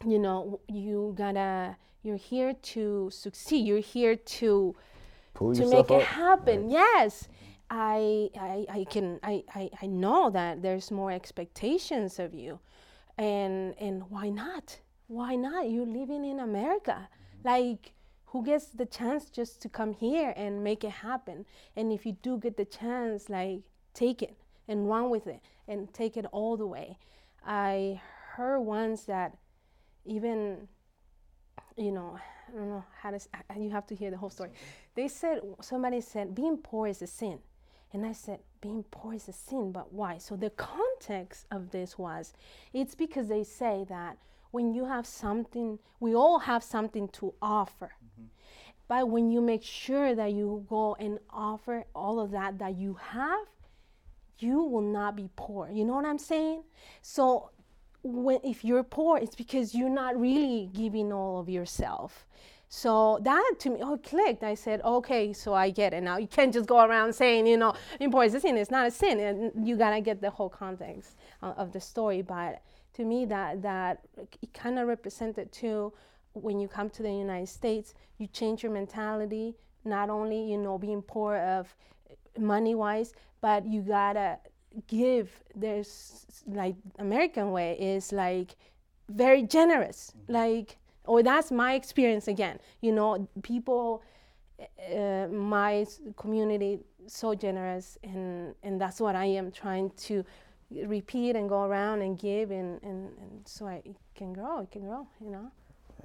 you 0.07 0.19
know, 0.19 0.61
you 0.69 1.15
gotta. 1.17 1.77
You're 2.05 2.17
here 2.17 2.53
to 2.53 3.11
succeed. 3.13 3.65
You're 3.65 3.79
here 3.79 4.17
to 4.17 4.75
Pull 5.35 5.55
to 5.55 5.67
make 5.69 5.89
it 5.91 6.03
up. 6.03 6.03
happen. 6.03 6.69
Yes. 6.69 7.29
I, 7.71 8.29
I, 8.39 8.67
I 8.69 8.85
can 8.91 9.19
I, 9.23 9.45
I, 9.55 9.71
I 9.81 9.87
know 9.87 10.29
that 10.31 10.61
there's 10.63 10.91
more 10.91 11.11
expectations 11.11 12.19
of 12.19 12.35
you 12.35 12.59
and 13.17 13.75
and 13.81 14.03
why 14.11 14.29
not 14.29 14.79
why 15.07 15.37
not 15.37 15.71
you're 15.71 15.87
living 15.87 16.25
in 16.25 16.41
america 16.41 17.09
like 17.45 17.93
who 18.33 18.43
gets 18.43 18.67
the 18.67 18.87
chance 18.87 19.29
just 19.29 19.61
to 19.61 19.69
come 19.69 19.93
here 19.93 20.33
and 20.37 20.65
make 20.65 20.85
it 20.85 20.91
happen. 20.91 21.45
And 21.77 21.93
if 21.93 22.07
you 22.07 22.17
do 22.23 22.39
get 22.39 22.57
the 22.57 22.65
chance 22.65 23.29
like 23.29 23.61
take 23.93 24.23
it 24.23 24.37
and 24.67 24.89
run 24.89 25.11
with 25.11 25.27
it 25.27 25.41
and 25.69 25.93
take 25.93 26.17
it 26.17 26.25
all 26.33 26.57
the 26.57 26.67
way. 26.67 26.97
I 27.47 28.01
heard 28.35 28.61
once 28.61 29.03
that 29.05 29.37
even 30.07 30.69
you 31.77 31.93
know 31.93 32.19
i 32.49 32.57
don't 32.57 32.69
know 32.69 32.85
how 33.01 33.11
to 33.11 33.21
you 33.59 33.71
have 33.71 33.87
to 33.87 33.95
hear 33.95 34.11
the 34.11 34.17
whole 34.17 34.31
story. 34.31 34.51
They 34.95 35.09
said 35.09 35.41
somebody 35.61 36.01
said 36.01 36.35
being 36.35 36.57
poor 36.57 36.89
is 36.89 37.03
a 37.03 37.07
sin. 37.07 37.39
And 37.95 38.07
I 38.07 38.13
said, 38.13 38.39
being 38.63 38.85
poor 38.91 39.13
is 39.13 39.29
a 39.29 39.35
sin, 39.35 39.71
but 39.71 39.93
why? 39.93 40.17
So 40.17 40.35
the 40.35 40.49
context 40.49 41.45
of 41.51 41.73
this 41.73 41.99
was 41.99 42.33
it's 42.73 42.95
because 42.95 43.29
they 43.29 43.45
say 43.45 43.85
that 43.91 44.17
when 44.53 44.73
you 44.73 44.85
have 44.85 45.07
something, 45.07 45.79
we 45.99 46.15
all 46.15 46.39
have 46.39 46.63
something 46.63 47.09
to 47.09 47.35
offer. 47.43 47.91
Mm-hmm. 48.05 48.27
But 48.87 49.09
when 49.09 49.31
you 49.31 49.41
make 49.41 49.65
sure 49.65 50.15
that 50.15 50.33
you 50.33 50.65
go 50.69 50.95
and 51.01 51.19
offer 51.31 51.85
all 51.95 52.21
of 52.21 52.31
that 52.31 52.59
that 52.59 52.77
you 52.77 52.95
have, 52.95 53.47
you 54.39 54.63
will 54.63 54.83
not 54.83 55.17
be 55.17 55.29
poor. 55.37 55.71
You 55.71 55.85
know 55.85 55.95
what 55.95 56.05
I'm 56.05 56.19
saying? 56.19 56.63
So 57.01 57.51
when 58.03 58.39
if 58.45 58.65
you're 58.65 58.83
poor, 58.83 59.19
it's 59.19 59.35
because 59.35 59.75
you're 59.75 59.89
not 59.89 60.21
really 60.21 60.69
giving 60.73 61.13
all 61.13 61.41
of 61.41 61.49
yourself. 61.49 62.27
So 62.69 63.19
that 63.23 63.53
to 63.61 63.71
me, 63.71 63.81
oh, 63.83 63.95
it 63.95 64.03
clicked. 64.03 64.43
I 64.43 64.55
said, 64.55 64.81
okay, 64.83 65.33
so 65.33 65.55
I 65.55 65.71
get 65.71 65.93
it 65.93 66.03
now. 66.03 66.17
You 66.17 66.27
can't 66.27 66.53
just 66.53 66.67
go 66.67 66.85
around 66.85 67.15
saying, 67.15 67.47
you 67.47 67.57
know, 67.57 67.75
poor 68.11 68.25
is 68.25 68.35
a 68.35 68.41
sin. 68.41 68.57
It's 68.57 68.71
not 68.71 68.87
a 68.87 68.91
sin, 68.91 69.21
and 69.21 69.69
you 69.69 69.77
gotta 69.77 70.01
get 70.01 70.21
the 70.21 70.31
whole 70.31 70.49
context 70.49 71.17
uh, 71.43 71.55
of 71.57 71.73
the 71.73 71.81
story. 71.81 72.23
But 72.23 72.63
to 72.95 73.05
me, 73.05 73.25
that 73.27 73.63
that 73.63 74.05
it 74.41 74.53
kind 74.53 74.79
of 74.79 74.89
represented 74.89 75.53
too. 75.53 75.93
When 76.35 76.61
you 76.61 76.69
come 76.69 76.89
to 76.91 77.03
the 77.03 77.13
United 77.13 77.49
States, 77.49 77.95
you 78.19 78.27
change 78.27 78.63
your 78.63 78.73
mentality. 78.73 79.55
Not 79.85 80.09
only 80.11 80.51
you 80.51 80.59
know 80.59 80.79
being 80.79 81.03
poor 81.03 81.37
of 81.37 81.75
money 82.39 82.75
wise, 82.75 83.13
but 83.41 83.67
you 83.67 83.83
gotta 83.83 84.39
give. 84.87 85.43
There's 85.55 86.27
like 86.47 86.77
American 86.99 87.53
way 87.53 87.77
is 87.79 88.13
like 88.13 88.57
very 89.09 89.43
generous. 89.43 90.13
Like 90.29 90.79
or 91.05 91.23
that's 91.23 91.51
my 91.51 91.75
experience 91.75 92.29
again. 92.29 92.59
You 92.81 92.93
know, 92.93 93.29
people 93.43 94.03
uh, 94.95 95.27
my 95.29 95.87
community 96.17 96.81
so 97.07 97.35
generous, 97.35 97.99
and 98.03 98.55
and 98.63 98.81
that's 98.81 99.01
what 99.01 99.17
I 99.17 99.27
am 99.27 99.51
trying 99.51 99.91
to 100.09 100.25
repeat 100.87 101.37
and 101.37 101.49
go 101.49 101.65
around 101.65 102.03
and 102.03 102.19
give, 102.19 102.51
and 102.51 102.83
and, 102.83 103.11
and 103.19 103.41
so 103.47 103.67
I 103.67 103.83
can 104.15 104.33
grow, 104.33 104.61
it 104.61 104.71
can 104.71 104.83
grow, 104.83 105.07
you 105.21 105.31
know. 105.31 105.51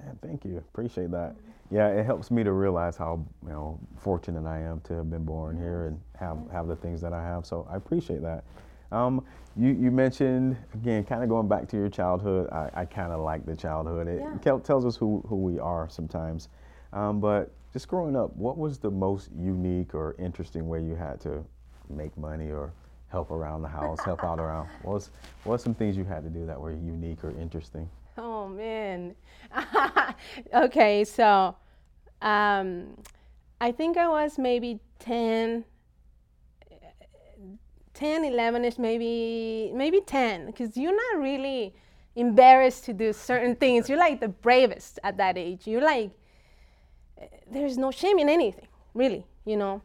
Yeah, 0.00 0.12
thank 0.22 0.44
you. 0.44 0.58
Appreciate 0.58 1.10
that. 1.10 1.34
Yeah, 1.70 1.88
it 1.88 2.06
helps 2.06 2.30
me 2.30 2.44
to 2.44 2.52
realize 2.52 2.96
how 2.96 3.24
you 3.42 3.50
know 3.50 3.78
fortunate 3.98 4.46
I 4.46 4.60
am 4.60 4.80
to 4.82 4.94
have 4.94 5.10
been 5.10 5.24
born 5.24 5.56
here 5.56 5.86
and 5.86 6.00
have 6.18 6.38
have 6.52 6.66
the 6.68 6.76
things 6.76 7.00
that 7.00 7.12
I 7.12 7.22
have. 7.22 7.46
So 7.46 7.66
I 7.70 7.76
appreciate 7.76 8.22
that. 8.22 8.44
Um, 8.90 9.24
you 9.56 9.70
you 9.70 9.90
mentioned 9.90 10.56
again, 10.74 11.04
kind 11.04 11.22
of 11.22 11.28
going 11.28 11.48
back 11.48 11.68
to 11.68 11.76
your 11.76 11.88
childhood. 11.88 12.48
I, 12.50 12.70
I 12.74 12.84
kind 12.84 13.12
of 13.12 13.20
like 13.20 13.44
the 13.44 13.56
childhood. 13.56 14.08
It 14.08 14.22
Yeah. 14.44 14.58
tells 14.58 14.86
us 14.86 14.96
who 14.96 15.22
who 15.28 15.36
we 15.36 15.58
are 15.58 15.88
sometimes. 15.88 16.48
Um, 16.92 17.20
but 17.20 17.52
just 17.72 17.86
growing 17.88 18.16
up, 18.16 18.34
what 18.36 18.56
was 18.56 18.78
the 18.78 18.90
most 18.90 19.30
unique 19.36 19.94
or 19.94 20.14
interesting 20.18 20.68
way 20.68 20.80
you 20.82 20.94
had 20.94 21.20
to 21.20 21.44
make 21.90 22.16
money 22.16 22.50
or 22.50 22.72
help 23.08 23.30
around 23.30 23.62
the 23.62 23.68
house, 23.68 24.00
help 24.04 24.22
out 24.24 24.38
around? 24.38 24.68
What 24.82 24.94
was 24.94 25.10
what 25.44 25.52
was 25.54 25.62
some 25.62 25.74
things 25.74 25.96
you 25.96 26.04
had 26.04 26.22
to 26.24 26.30
do 26.30 26.46
that 26.46 26.60
were 26.60 26.72
unique 26.72 27.24
or 27.24 27.30
interesting? 27.30 27.88
Oh 28.16 28.48
man. 28.48 29.14
okay, 30.54 31.04
so 31.04 31.56
um, 32.20 32.96
I 33.60 33.72
think 33.72 33.96
I 33.96 34.08
was 34.08 34.38
maybe 34.38 34.80
10, 34.98 35.64
10, 37.94 38.24
11 38.24 38.64
ish, 38.64 38.78
maybe, 38.78 39.72
maybe 39.74 40.00
10, 40.00 40.46
because 40.46 40.76
you're 40.76 40.94
not 40.94 41.22
really 41.22 41.74
embarrassed 42.16 42.84
to 42.86 42.92
do 42.92 43.12
certain 43.12 43.54
things. 43.54 43.88
You're 43.88 43.98
like 43.98 44.20
the 44.20 44.28
bravest 44.28 44.98
at 45.04 45.16
that 45.18 45.38
age. 45.38 45.66
You're 45.66 45.82
like, 45.82 46.10
there's 47.50 47.78
no 47.78 47.90
shame 47.90 48.18
in 48.18 48.28
anything, 48.28 48.66
really, 48.94 49.24
you 49.44 49.56
know 49.56 49.82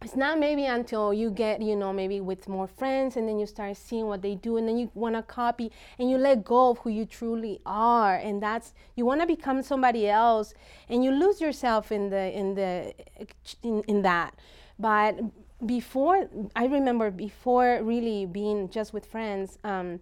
it's 0.00 0.14
not 0.14 0.38
maybe 0.38 0.64
until 0.64 1.12
you 1.12 1.30
get 1.30 1.60
you 1.60 1.74
know 1.74 1.92
maybe 1.92 2.20
with 2.20 2.48
more 2.48 2.68
friends 2.68 3.16
and 3.16 3.28
then 3.28 3.38
you 3.38 3.46
start 3.46 3.76
seeing 3.76 4.06
what 4.06 4.22
they 4.22 4.34
do 4.36 4.56
and 4.56 4.68
then 4.68 4.78
you 4.78 4.90
want 4.94 5.14
to 5.16 5.22
copy 5.22 5.72
and 5.98 6.08
you 6.10 6.16
let 6.16 6.44
go 6.44 6.70
of 6.70 6.78
who 6.78 6.90
you 6.90 7.04
truly 7.04 7.60
are 7.66 8.14
and 8.16 8.40
that's 8.42 8.74
you 8.94 9.04
want 9.04 9.20
to 9.20 9.26
become 9.26 9.62
somebody 9.62 10.08
else 10.08 10.54
and 10.88 11.02
you 11.04 11.10
lose 11.10 11.40
yourself 11.40 11.90
in 11.90 12.10
the 12.10 12.38
in 12.38 12.54
the 12.54 12.94
in, 13.62 13.82
in 13.88 14.02
that 14.02 14.34
but 14.78 15.18
before 15.66 16.28
i 16.54 16.64
remember 16.66 17.10
before 17.10 17.80
really 17.82 18.24
being 18.24 18.68
just 18.68 18.92
with 18.92 19.04
friends 19.04 19.58
um, 19.64 19.98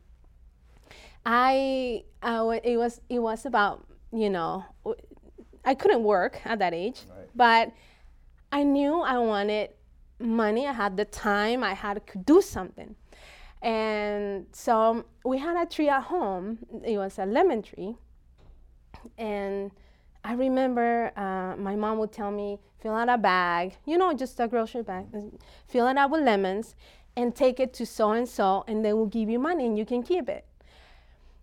I, 1.25 2.05
I 2.23 2.35
w- 2.37 2.61
it 2.63 2.77
was 2.77 3.01
it 3.09 3.19
was 3.19 3.47
about 3.47 3.85
you 4.13 4.31
know 4.31 4.65
w- 4.85 5.01
I 5.65 5.75
couldn't 5.75 6.05
work 6.05 6.41
at 6.45 6.61
that 6.61 6.73
age, 6.73 7.03
Right. 7.11 7.29
but 7.35 7.73
I 8.53 8.63
knew 8.63 9.01
I 9.01 9.19
wanted 9.19 9.71
money. 10.19 10.67
I 10.67 10.73
had 10.73 10.97
the 10.97 11.05
time. 11.05 11.63
I 11.63 11.75
had 11.75 12.07
to 12.07 12.19
do 12.19 12.41
something, 12.41 12.95
and 13.63 14.47
so 14.53 15.05
we 15.25 15.39
had 15.39 15.57
a 15.61 15.67
tree 15.67 15.89
at 15.89 16.05
home. 16.05 16.59
It 16.85 16.99
was 16.99 17.19
a 17.19 17.27
lemon 17.27 17.63
tree, 17.63 17.97
and 19.19 19.71
I 20.25 20.33
remember 20.33 21.13
uh, 21.17 21.57
my 21.57 21.77
mom 21.77 21.99
would 21.99 22.13
tell 22.13 22.31
me 22.31 22.59
fill 22.81 22.95
out 22.95 23.09
a 23.09 23.19
bag, 23.19 23.77
you 23.85 23.99
know, 23.99 24.13
just 24.13 24.39
a 24.41 24.49
grocery 24.49 24.83
bag, 24.83 25.07
fill 25.67 25.89
it 25.89 25.97
out 25.97 26.11
with 26.11 26.23
lemons, 26.23 26.75
and 27.17 27.35
take 27.35 27.59
it 27.59 27.73
to 27.75 27.87
so 27.87 28.13
and 28.13 28.29
so, 28.29 28.65
and 28.69 28.85
they 28.85 28.93
will 28.93 29.07
give 29.07 29.29
you 29.29 29.39
money 29.39 29.67
and 29.67 29.79
you 29.79 29.85
can 29.85 30.03
keep 30.03 30.29
it. 30.29 30.45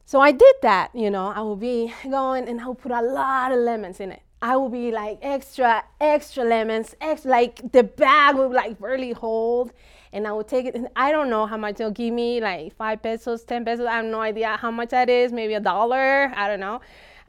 So 0.06 0.20
I 0.20 0.32
did 0.32 0.56
that, 0.62 0.92
you 0.94 1.10
know. 1.10 1.28
I 1.36 1.42
would 1.42 1.60
be 1.60 1.94
going 2.10 2.48
and 2.48 2.60
I 2.62 2.68
would 2.68 2.78
put 2.78 2.92
a 2.92 3.02
lot 3.02 3.52
of 3.52 3.60
lemons 3.60 4.00
in 4.00 4.12
it. 4.12 4.22
I 4.44 4.58
would 4.58 4.74
be 4.74 4.92
like 4.92 5.20
extra, 5.22 5.86
extra 6.02 6.44
lemons, 6.44 6.94
extra, 7.00 7.32
like 7.32 7.72
the 7.72 7.82
bag 7.82 8.36
would 8.36 8.52
like 8.52 8.78
barely 8.78 9.14
hold. 9.14 9.72
And 10.12 10.28
I 10.28 10.34
would 10.34 10.50
take 10.50 10.66
it, 10.66 10.76
and 10.76 10.90
I 10.98 11.14
don't 11.14 11.30
know 11.30 11.46
how 11.46 11.56
much 11.56 11.78
they'll 11.78 11.90
give 11.90 12.14
me, 12.14 12.42
like 12.42 12.76
five 12.76 13.02
pesos, 13.02 13.46
10 13.46 13.64
pesos. 13.64 13.88
I 13.88 13.94
have 13.94 14.06
no 14.06 14.20
idea 14.20 14.58
how 14.58 14.70
much 14.70 14.90
that 14.90 15.10
is, 15.10 15.32
maybe 15.32 15.54
a 15.54 15.62
dollar, 15.62 16.32
I 16.36 16.50
don't 16.50 16.60
know. 16.60 16.82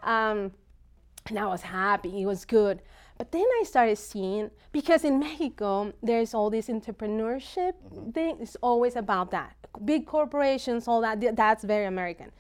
Um, 0.03 0.53
and 1.27 1.39
I 1.39 1.47
was 1.47 1.63
happy, 1.63 2.23
it 2.23 2.27
was 2.27 2.45
good. 2.45 2.83
But 3.17 3.31
then 3.31 3.47
I 3.61 3.63
started 3.65 3.97
seeing, 3.97 4.51
because 4.73 5.05
in 5.05 5.21
Mexico, 5.21 5.95
there's 6.03 6.35
all 6.35 6.51
this 6.51 6.67
entrepreneurship 6.67 7.75
thing, 8.13 8.39
it's 8.41 8.57
always 8.61 8.97
about 8.97 9.31
that. 9.31 9.55
Big 9.85 10.05
corporations, 10.05 10.89
all 10.89 11.01
that, 11.01 11.37
that's 11.37 11.63
very 11.63 11.87
American. 11.87 12.33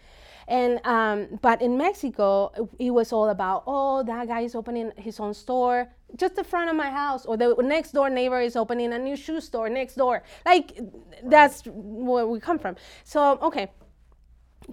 And 0.46 0.84
um, 0.86 1.38
but 1.40 1.62
in 1.62 1.76
Mexico, 1.78 2.52
it 2.78 2.90
was 2.90 3.12
all 3.12 3.28
about 3.30 3.64
oh 3.66 4.02
that 4.02 4.28
guy 4.28 4.40
is 4.40 4.54
opening 4.54 4.92
his 4.96 5.20
own 5.20 5.34
store 5.34 5.88
just 6.16 6.38
in 6.38 6.44
front 6.44 6.70
of 6.70 6.76
my 6.76 6.90
house, 6.90 7.26
or 7.26 7.36
the 7.36 7.54
next 7.60 7.92
door 7.92 8.10
neighbor 8.10 8.40
is 8.40 8.56
opening 8.56 8.92
a 8.92 8.98
new 8.98 9.16
shoe 9.16 9.40
store 9.40 9.68
next 9.68 9.94
door. 9.94 10.22
Like 10.44 10.78
that's 11.24 11.62
where 11.66 12.26
we 12.26 12.40
come 12.40 12.58
from. 12.58 12.76
So 13.04 13.38
okay, 13.42 13.72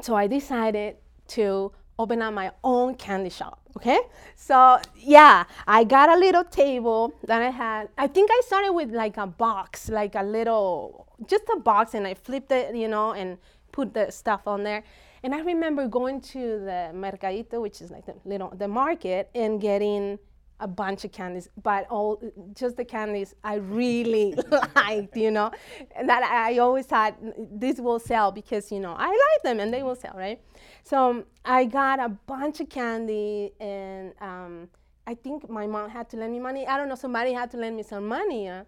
so 0.01 0.15
I 0.15 0.27
decided 0.27 0.97
to 1.29 1.71
open 1.97 2.21
up 2.21 2.34
my 2.34 2.51
own 2.63 2.95
candy 2.95 3.29
shop. 3.29 3.60
Okay, 3.77 3.99
so 4.36 4.79
yeah, 4.95 5.45
I 5.65 5.86
got 5.86 6.10
a 6.10 6.17
little 6.17 6.43
table 6.43 7.13
that 7.23 7.41
I 7.41 7.51
had. 7.51 7.89
I 7.97 8.07
think 8.07 8.29
I 8.29 8.41
started 8.45 8.73
with 8.73 8.91
like 8.91 9.15
a 9.15 9.25
box, 9.25 9.89
like 9.89 10.15
a 10.15 10.23
little, 10.23 11.07
just 11.25 11.43
a 11.55 11.57
box, 11.57 11.93
and 11.93 12.05
I 12.05 12.13
flipped 12.15 12.51
it, 12.51 12.75
you 12.75 12.89
know, 12.89 13.13
and 13.13 13.38
put 13.71 13.93
the 13.93 14.12
stuff 14.12 14.41
on 14.45 14.63
there. 14.63 14.84
And 15.23 15.36
I 15.36 15.39
remember 15.41 15.88
going 15.88 16.21
to 16.21 16.39
the 16.39 16.91
mercadito, 16.93 17.62
which 17.62 17.81
is 17.81 17.91
like 17.91 18.05
the 18.05 18.15
little 18.25 18.49
the 18.55 18.67
market, 18.67 19.29
and 19.36 19.62
getting 19.62 20.17
a 20.60 20.67
bunch 20.67 21.03
of 21.03 21.12
candies, 21.12 21.49
but 21.63 21.88
all 21.89 22.21
just 22.53 22.77
the 22.77 22.86
candies 22.86 23.34
I 23.43 23.55
really 23.55 24.36
liked, 24.75 25.17
you 25.17 25.31
know, 25.31 25.51
and 25.95 26.07
that 26.07 26.23
I 26.23 26.60
always 26.60 26.86
thought 26.86 27.17
this 27.51 27.79
will 27.79 27.99
sell 27.99 28.31
because 28.31 28.71
you 28.71 28.79
know 28.79 28.95
I 28.97 29.07
like 29.07 29.43
them 29.43 29.60
and 29.60 29.73
they 29.73 29.84
will 29.84 29.95
sell, 29.95 30.13
right? 30.15 30.39
So 30.84 31.25
I 31.43 31.65
got 31.65 31.99
a 31.99 32.10
bunch 32.10 32.60
of 32.60 32.69
candy, 32.69 33.51
and 33.60 34.13
um, 34.21 34.69
I 35.05 35.15
think 35.15 35.49
my 35.49 35.67
mom 35.67 35.89
had 35.89 36.10
to 36.12 36.17
lend 36.17 36.31
me 36.31 36.39
money. 36.39 36.65
I 36.67 36.77
don't 36.77 36.89
know, 36.89 36.95
somebody 36.95 37.34
had 37.34 37.51
to 37.51 37.57
lend 37.57 37.75
me 37.75 37.84
some 37.84 38.07
money. 38.07 38.47
Uh, 38.47 38.63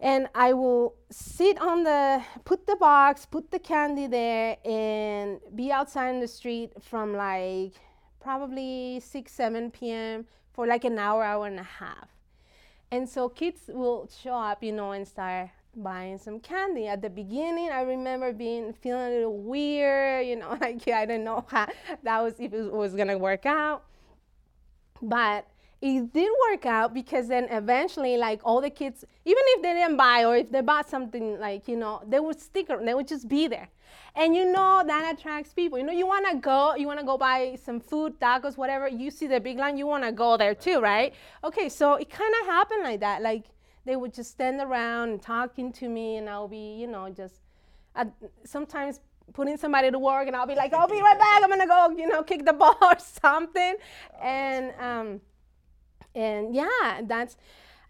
and 0.00 0.28
I 0.34 0.52
will 0.52 0.94
sit 1.10 1.60
on 1.60 1.84
the, 1.84 2.22
put 2.44 2.66
the 2.66 2.76
box, 2.76 3.26
put 3.26 3.50
the 3.50 3.58
candy 3.58 4.06
there, 4.06 4.56
and 4.64 5.40
be 5.54 5.72
outside 5.72 6.10
in 6.10 6.20
the 6.20 6.28
street 6.28 6.72
from 6.82 7.14
like 7.14 7.74
probably 8.20 9.00
6, 9.00 9.32
7 9.32 9.70
p.m. 9.70 10.26
for 10.52 10.66
like 10.66 10.84
an 10.84 10.98
hour, 10.98 11.22
hour 11.22 11.46
and 11.46 11.60
a 11.60 11.64
half. 11.64 12.08
And 12.90 13.08
so 13.08 13.28
kids 13.28 13.62
will 13.68 14.08
show 14.22 14.34
up, 14.34 14.62
you 14.62 14.72
know, 14.72 14.92
and 14.92 15.06
start 15.06 15.50
buying 15.76 16.18
some 16.18 16.40
candy. 16.40 16.86
At 16.86 17.02
the 17.02 17.10
beginning, 17.10 17.70
I 17.70 17.82
remember 17.82 18.32
being 18.32 18.72
feeling 18.72 19.06
a 19.06 19.10
little 19.10 19.38
weird, 19.38 20.26
you 20.26 20.36
know, 20.36 20.50
like 20.60 20.86
I 20.88 21.06
didn't 21.06 21.24
know 21.24 21.44
how 21.48 21.68
that 22.02 22.20
was 22.22 22.34
if 22.38 22.52
it 22.52 22.72
was 22.72 22.94
gonna 22.94 23.18
work 23.18 23.46
out. 23.46 23.84
But 25.02 25.46
it 25.84 26.14
did 26.14 26.30
work 26.50 26.64
out 26.64 26.94
because 26.94 27.28
then 27.28 27.46
eventually, 27.50 28.16
like 28.16 28.40
all 28.42 28.62
the 28.62 28.70
kids, 28.70 29.04
even 29.26 29.42
if 29.48 29.62
they 29.62 29.74
didn't 29.74 29.98
buy 29.98 30.24
or 30.24 30.34
if 30.34 30.50
they 30.50 30.62
bought 30.62 30.88
something, 30.88 31.38
like 31.38 31.68
you 31.68 31.76
know, 31.76 32.00
they 32.06 32.18
would 32.18 32.40
stick 32.40 32.70
around. 32.70 32.86
They 32.86 32.94
would 32.94 33.06
just 33.06 33.28
be 33.28 33.48
there, 33.48 33.68
and 34.16 34.34
you 34.34 34.50
know 34.50 34.82
that 34.86 35.14
attracts 35.14 35.52
people. 35.52 35.78
You 35.78 35.84
know, 35.84 35.92
you 35.92 36.06
wanna 36.06 36.36
go, 36.36 36.74
you 36.74 36.86
wanna 36.86 37.04
go 37.04 37.18
buy 37.18 37.58
some 37.62 37.80
food, 37.80 38.18
tacos, 38.18 38.56
whatever. 38.56 38.88
You 38.88 39.10
see 39.10 39.26
the 39.26 39.38
big 39.38 39.58
line, 39.58 39.76
you 39.76 39.86
wanna 39.86 40.10
go 40.10 40.38
there 40.38 40.54
too, 40.54 40.80
right? 40.80 41.12
Okay, 41.44 41.68
so 41.68 41.96
it 41.96 42.08
kind 42.08 42.32
of 42.40 42.46
happened 42.46 42.82
like 42.82 43.00
that. 43.00 43.20
Like 43.20 43.44
they 43.84 43.96
would 43.96 44.14
just 44.14 44.30
stand 44.30 44.62
around 44.62 45.10
and 45.10 45.20
talking 45.20 45.70
to 45.74 45.88
me, 45.90 46.16
and 46.16 46.30
I'll 46.30 46.48
be, 46.48 46.76
you 46.80 46.86
know, 46.86 47.10
just 47.10 47.42
uh, 47.94 48.06
sometimes 48.46 49.00
putting 49.34 49.58
somebody 49.58 49.90
to 49.90 49.98
work, 49.98 50.28
and 50.28 50.34
I'll 50.34 50.46
be 50.46 50.54
like, 50.54 50.72
I'll 50.72 50.88
be 50.88 51.02
right 51.02 51.18
back. 51.18 51.42
I'm 51.42 51.50
gonna 51.50 51.66
go, 51.66 51.94
you 51.94 52.08
know, 52.08 52.22
kick 52.22 52.46
the 52.46 52.54
ball 52.54 52.78
or 52.82 52.96
something, 52.98 53.74
and 54.22 54.72
um, 54.80 55.20
and 56.14 56.54
yeah, 56.54 57.00
that's 57.02 57.36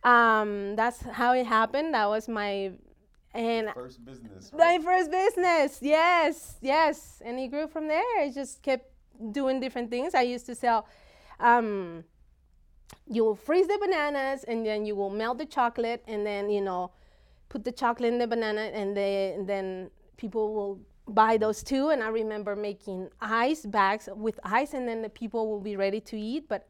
um, 0.02 0.76
that's 0.76 1.00
how 1.02 1.32
it 1.32 1.46
happened. 1.46 1.94
That 1.94 2.08
was 2.08 2.28
my 2.28 2.72
and 3.34 3.70
First 3.74 4.04
business. 4.04 4.52
my 4.56 4.78
first 4.82 5.10
business. 5.10 5.78
Yes, 5.82 6.56
yes, 6.60 7.20
and 7.24 7.38
it 7.38 7.48
grew 7.48 7.66
from 7.66 7.88
there. 7.88 8.04
I 8.20 8.30
just 8.32 8.62
kept 8.62 8.90
doing 9.32 9.60
different 9.60 9.90
things. 9.90 10.14
I 10.14 10.22
used 10.22 10.46
to 10.46 10.54
sell. 10.54 10.86
Um, 11.40 12.04
you 13.08 13.24
will 13.24 13.34
freeze 13.34 13.66
the 13.66 13.78
bananas, 13.80 14.44
and 14.44 14.64
then 14.64 14.86
you 14.86 14.94
will 14.94 15.10
melt 15.10 15.38
the 15.38 15.46
chocolate, 15.46 16.02
and 16.06 16.24
then 16.24 16.48
you 16.48 16.60
know, 16.60 16.92
put 17.48 17.64
the 17.64 17.72
chocolate 17.72 18.12
in 18.12 18.18
the 18.18 18.26
banana, 18.26 18.62
and 18.62 18.96
then 18.96 19.40
and 19.40 19.48
then 19.48 19.90
people 20.16 20.54
will 20.54 20.80
buy 21.08 21.36
those 21.36 21.62
too. 21.62 21.90
And 21.90 22.02
I 22.02 22.08
remember 22.08 22.54
making 22.54 23.10
ice 23.20 23.66
bags 23.66 24.08
with 24.14 24.38
ice, 24.44 24.74
and 24.74 24.86
then 24.88 25.02
the 25.02 25.08
people 25.08 25.48
will 25.50 25.60
be 25.60 25.76
ready 25.76 26.00
to 26.02 26.18
eat, 26.18 26.48
but 26.48 26.68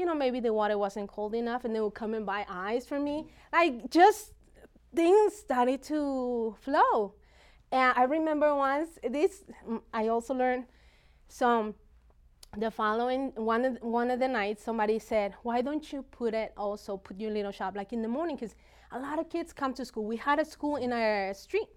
you 0.00 0.06
know, 0.06 0.14
maybe 0.14 0.40
the 0.40 0.52
water 0.52 0.78
wasn't 0.78 1.10
cold 1.10 1.34
enough 1.34 1.66
and 1.66 1.76
they 1.76 1.80
would 1.80 1.92
come 1.94 2.14
and 2.14 2.24
buy 2.24 2.46
ice 2.48 2.86
for 2.86 2.98
me. 2.98 3.26
Like 3.52 3.90
just 3.90 4.32
things 4.96 5.34
started 5.34 5.82
to 5.84 6.56
flow. 6.62 7.12
And 7.70 7.92
I 7.94 8.04
remember 8.04 8.54
once 8.54 8.98
this 9.06 9.44
mm, 9.68 9.82
I 9.92 10.08
also 10.08 10.32
learned 10.32 10.64
some 11.28 11.74
the 12.56 12.70
following 12.70 13.32
one 13.36 13.64
of 13.66 13.78
one 13.82 14.10
of 14.10 14.18
the 14.18 14.26
nights 14.26 14.64
somebody 14.64 14.98
said 14.98 15.34
why 15.42 15.60
don't 15.60 15.92
you 15.92 16.02
put 16.02 16.34
it 16.34 16.52
also 16.56 16.96
put 16.96 17.20
your 17.20 17.30
little 17.30 17.52
shop 17.52 17.76
like 17.76 17.92
in 17.92 18.00
the 18.00 18.08
morning? 18.08 18.36
Because 18.36 18.54
a 18.92 18.98
lot 18.98 19.18
of 19.18 19.28
kids 19.28 19.52
come 19.52 19.74
to 19.74 19.84
school. 19.84 20.06
We 20.06 20.16
had 20.16 20.38
a 20.38 20.46
school 20.46 20.76
in 20.76 20.94
our 20.94 21.34
street. 21.34 21.68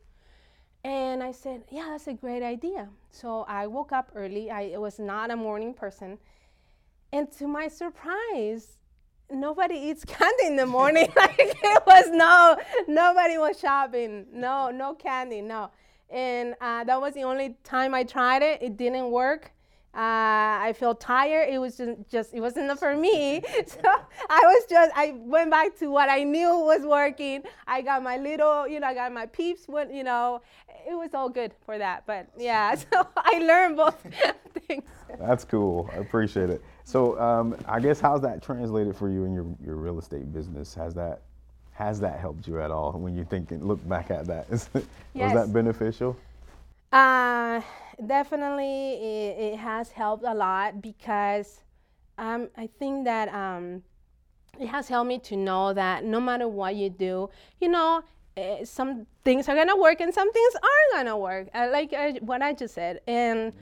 And 0.86 1.21
i 1.23 1.31
said 1.31 1.63
yeah 1.69 1.89
that's 1.91 2.07
a 2.07 2.13
great 2.13 2.41
idea. 2.41 2.88
So 3.12 3.43
i 3.49 3.67
woke 3.67 3.91
up 3.91 4.13
early. 4.15 4.49
I 4.49 4.77
was 4.77 4.97
not 4.97 5.29
a 5.29 5.36
morning 5.36 5.73
person 5.73 6.19
and 7.13 7.32
to 7.32 7.47
my 7.47 7.67
surprise 7.69 8.80
nobody 9.32 9.76
eats 9.76 10.04
candy 10.15 10.47
in 10.47 10.58
the 10.58 10.65
morning. 10.65 11.08
Like 11.15 11.36
it 11.39 11.84
was 11.88 12.10
no 12.10 12.58
nobody 12.88 13.38
was 13.38 13.58
shopping. 13.60 14.26
No 14.34 14.71
no 14.71 14.95
candy 14.95 15.41
no. 15.41 15.71
And 16.10 16.56
uh, 16.60 16.84
that 16.84 16.99
was 16.99 17.13
the 17.13 17.23
only 17.23 17.56
time 17.63 17.93
i 17.93 18.04
tried 18.04 18.41
it. 18.41 18.62
It 18.62 18.76
didn't 18.78 19.10
work 19.10 19.53
uh, 19.95 20.58
I 20.65 20.73
felt 20.75 20.99
tired. 20.99 21.49
It 21.49 21.60
was 21.60 21.77
just, 21.77 21.91
just, 22.10 22.34
it 22.34 22.41
wasn't 22.41 22.77
for 22.79 22.95
me. 22.95 23.43
So 23.67 23.79
I 24.29 24.39
was 24.43 24.65
just, 24.69 24.91
I 24.95 25.13
went 25.17 25.51
back 25.51 25.77
to 25.79 25.88
what 25.88 26.10
I 26.10 26.23
knew 26.23 26.60
was 26.60 26.82
working. 26.84 27.43
I 27.67 27.82
got 27.82 28.01
my 28.01 28.17
little, 28.17 28.67
you 28.67 28.79
know, 28.79 28.88
I 28.88 28.93
got 28.93 29.12
my 29.13 29.25
peeps. 29.27 29.67
When, 29.67 29.93
you 29.93 30.03
know, 30.03 30.41
it 30.88 30.95
was 30.95 31.13
all 31.13 31.29
good 31.29 31.53
for 31.65 31.77
that. 31.77 32.06
But 32.06 32.27
yeah, 32.38 32.75
so 32.91 33.08
I 33.15 33.39
learned 33.39 33.77
both 33.77 34.03
things. 34.67 34.84
That's 35.19 35.45
cool. 35.45 35.89
I 35.93 35.97
appreciate 35.97 36.49
it. 36.49 36.63
So 36.84 37.19
um, 37.19 37.56
I 37.67 37.79
guess 37.79 37.99
how's 37.99 38.21
that 38.21 38.41
translated 38.41 38.95
for 38.95 39.10
you 39.10 39.25
in 39.25 39.34
your, 39.34 39.45
your 39.63 39.75
real 39.75 39.99
estate 39.99 40.34
business? 40.34 40.73
Has 40.73 40.93
that 40.95 41.21
has 41.73 41.99
that 41.99 42.19
helped 42.19 42.47
you 42.47 42.62
at 42.62 42.69
all 42.69 42.91
when 42.93 43.15
you 43.15 43.23
think 43.23 43.51
and 43.51 43.67
look 43.67 43.88
back 43.88 44.12
at 44.12 44.25
that? 44.27 44.47
yes. 44.49 44.73
Was 45.15 45.34
that 45.34 45.53
beneficial? 45.53 46.15
Uh, 46.93 47.60
definitely, 48.06 48.93
it, 48.93 49.53
it, 49.53 49.58
has 49.58 49.89
helped 49.89 50.23
a 50.23 50.34
lot 50.34 50.79
because 50.79 51.62
um, 52.19 52.49
I 52.56 52.67
think 52.67 53.06
that 53.06 53.34
um, 53.34 53.82
it 54.60 54.67
has 54.67 54.89
helped 54.89 55.08
me 55.08 55.17
to 55.17 55.36
know 55.36 55.73
that 55.73 56.03
no 56.03 56.19
matter 56.19 56.47
what 56.47 56.75
you 56.75 56.91
do, 56.91 57.32
you 57.60 57.69
know, 57.69 58.03
uh, 58.38 58.63
some 58.63 59.08
things 59.23 59.49
are 59.49 59.56
gonna 59.56 59.75
work 59.75 60.01
and 60.01 60.13
some 60.13 60.32
things 60.32 60.53
aren't 60.53 61.08
gonna 61.08 61.17
work. 61.17 61.47
Uh, 61.56 61.69
like 61.71 61.93
uh, 61.93 62.12
what 62.19 62.43
I 62.43 62.53
just 62.53 62.75
said. 62.75 63.01
And 63.08 63.53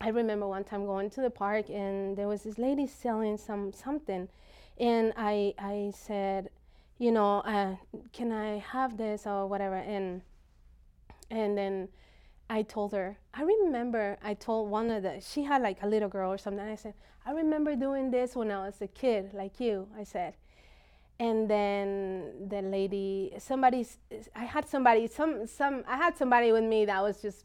I 0.00 0.08
remember 0.08 0.48
one 0.48 0.64
time 0.64 0.86
going 0.86 1.10
to 1.10 1.20
the 1.20 1.28
park 1.28 1.68
and 1.68 2.16
there 2.16 2.26
was 2.26 2.42
this 2.42 2.56
lady 2.56 2.86
selling 2.86 3.36
some 3.36 3.70
something, 3.70 4.28
and 4.80 5.12
I 5.14 5.52
I 5.58 5.92
said, 5.94 6.48
you 6.96 7.12
know, 7.12 7.40
uh, 7.40 7.76
can 8.14 8.32
I 8.32 8.60
have 8.60 8.96
this 8.96 9.26
or 9.26 9.46
whatever? 9.46 9.76
And 9.76 10.22
and 11.30 11.56
then 11.56 11.88
I 12.50 12.62
told 12.62 12.92
her, 12.92 13.18
I 13.34 13.42
remember 13.42 14.18
I 14.22 14.34
told 14.34 14.70
one 14.70 14.90
of 14.90 15.02
the, 15.02 15.20
she 15.20 15.42
had 15.42 15.62
like 15.62 15.82
a 15.82 15.86
little 15.86 16.08
girl 16.08 16.32
or 16.32 16.38
something. 16.38 16.64
I 16.64 16.76
said, 16.76 16.94
I 17.26 17.32
remember 17.32 17.76
doing 17.76 18.10
this 18.10 18.34
when 18.34 18.50
I 18.50 18.64
was 18.64 18.80
a 18.80 18.86
kid, 18.86 19.34
like 19.34 19.60
you, 19.60 19.88
I 19.98 20.04
said. 20.04 20.34
And 21.20 21.50
then 21.50 22.48
the 22.48 22.62
lady, 22.62 23.34
somebody, 23.38 23.86
I 24.34 24.44
had 24.44 24.68
somebody, 24.68 25.08
some, 25.08 25.46
some, 25.46 25.84
I 25.86 25.96
had 25.96 26.16
somebody 26.16 26.52
with 26.52 26.64
me 26.64 26.84
that 26.86 27.02
was 27.02 27.20
just, 27.20 27.42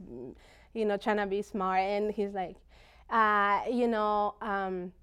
you 0.74 0.86
know, 0.86 0.96
trying 0.96 1.18
to 1.18 1.26
be 1.26 1.42
smart. 1.42 1.82
And 1.82 2.12
he's 2.12 2.34
like, 2.34 2.56
uh, 3.10 3.62
you 3.70 3.88
know, 3.88 4.36
um, 4.42 4.94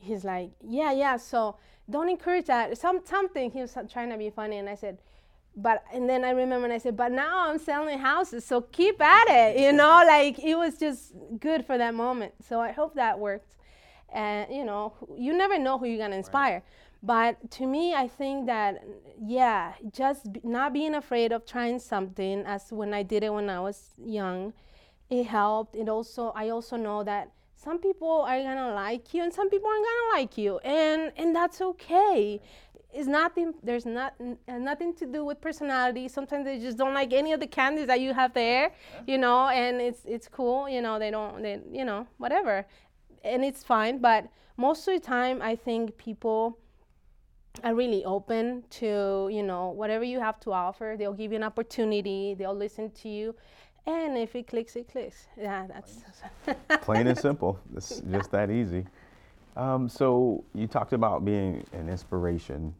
he's 0.00 0.24
like, 0.24 0.50
yeah, 0.62 0.92
yeah. 0.92 1.16
So 1.16 1.56
don't 1.90 2.08
encourage 2.08 2.46
that. 2.46 2.76
Some 2.78 3.00
something. 3.04 3.50
He 3.50 3.60
was 3.60 3.76
trying 3.92 4.10
to 4.10 4.16
be 4.16 4.30
funny, 4.30 4.58
and 4.58 4.68
I 4.68 4.74
said, 4.74 4.98
but 5.56 5.84
and 5.92 6.08
then 6.08 6.24
I 6.24 6.30
remember 6.30 6.66
and 6.66 6.72
I 6.72 6.78
said, 6.78 6.96
but 6.96 7.12
now 7.12 7.48
I'm 7.48 7.58
selling 7.58 7.98
houses, 7.98 8.44
so 8.44 8.60
keep 8.60 9.00
at 9.00 9.28
it, 9.28 9.58
you 9.58 9.72
know, 9.72 10.02
like 10.06 10.38
it 10.38 10.54
was 10.56 10.78
just 10.78 11.14
good 11.40 11.64
for 11.64 11.78
that 11.78 11.94
moment. 11.94 12.34
So 12.46 12.60
I 12.60 12.72
hope 12.72 12.94
that 12.94 13.18
worked. 13.18 13.54
And 14.12 14.54
you 14.54 14.64
know, 14.64 14.92
you 15.16 15.36
never 15.36 15.58
know 15.58 15.78
who 15.78 15.86
you're 15.86 15.98
gonna 15.98 16.16
inspire. 16.16 16.54
Right. 16.54 16.62
But 17.02 17.50
to 17.52 17.66
me, 17.66 17.94
I 17.94 18.08
think 18.08 18.46
that 18.46 18.84
yeah, 19.20 19.72
just 19.92 20.32
b- 20.32 20.40
not 20.44 20.72
being 20.72 20.94
afraid 20.94 21.32
of 21.32 21.46
trying 21.46 21.78
something, 21.78 22.44
as 22.46 22.70
when 22.70 22.92
I 22.92 23.02
did 23.02 23.24
it 23.24 23.32
when 23.32 23.48
I 23.50 23.60
was 23.60 23.94
young, 24.04 24.52
it 25.08 25.24
helped. 25.24 25.74
It 25.74 25.88
also 25.88 26.32
I 26.34 26.50
also 26.50 26.76
know 26.76 27.02
that 27.04 27.30
some 27.54 27.78
people 27.78 28.22
are 28.22 28.40
gonna 28.42 28.74
like 28.74 29.12
you 29.14 29.22
and 29.22 29.32
some 29.32 29.48
people 29.50 29.68
aren't 29.68 29.84
gonna 29.84 30.20
like 30.20 30.38
you, 30.38 30.58
and 30.58 31.12
and 31.16 31.34
that's 31.34 31.60
okay 31.60 32.40
it's 32.96 33.06
nothing 33.06 33.52
there's 33.62 33.84
not 33.84 34.14
nothing 34.48 34.94
to 34.94 35.06
do 35.06 35.24
with 35.24 35.40
personality. 35.40 36.08
Sometimes 36.08 36.46
they 36.46 36.58
just 36.58 36.78
don't 36.78 36.94
like 36.94 37.12
any 37.12 37.32
of 37.32 37.40
the 37.40 37.46
candies 37.46 37.86
that 37.88 38.00
you 38.00 38.14
have 38.14 38.32
there 38.32 38.72
you 39.06 39.18
know 39.18 39.48
and 39.48 39.80
it's 39.80 40.00
it's 40.06 40.28
cool 40.28 40.68
you 40.68 40.80
know 40.80 40.98
they 40.98 41.10
don't 41.10 41.42
they 41.42 41.60
you 41.70 41.84
know 41.84 42.06
whatever. 42.16 42.66
And 43.22 43.44
it's 43.44 43.62
fine 43.62 43.98
but 43.98 44.28
most 44.56 44.88
of 44.88 44.94
the 44.94 45.00
time 45.00 45.42
i 45.42 45.54
think 45.54 45.98
people 45.98 46.58
are 47.64 47.74
really 47.74 48.04
open 48.04 48.64
to 48.70 49.28
you 49.30 49.42
know 49.42 49.68
whatever 49.70 50.04
you 50.04 50.20
have 50.20 50.40
to 50.40 50.52
offer. 50.52 50.96
They'll 50.98 51.12
give 51.12 51.32
you 51.32 51.36
an 51.36 51.44
opportunity 51.44 52.34
they'll 52.34 52.54
listen 52.66 52.90
to 53.02 53.08
you 53.08 53.34
and 53.86 54.16
if 54.16 54.34
it 54.34 54.46
clicks 54.46 54.74
it 54.76 54.88
clicks. 54.88 55.26
Yeah 55.36 55.66
that's 55.66 56.02
plain 56.82 57.06
and 57.12 57.18
simple. 57.18 57.58
It's 57.76 58.00
just 58.10 58.30
that 58.30 58.50
easy. 58.50 58.86
Um, 59.56 59.88
so 59.88 60.44
you 60.54 60.66
talked 60.66 60.92
about 60.92 61.24
being 61.24 61.64
an 61.72 61.88
inspiration. 61.88 62.74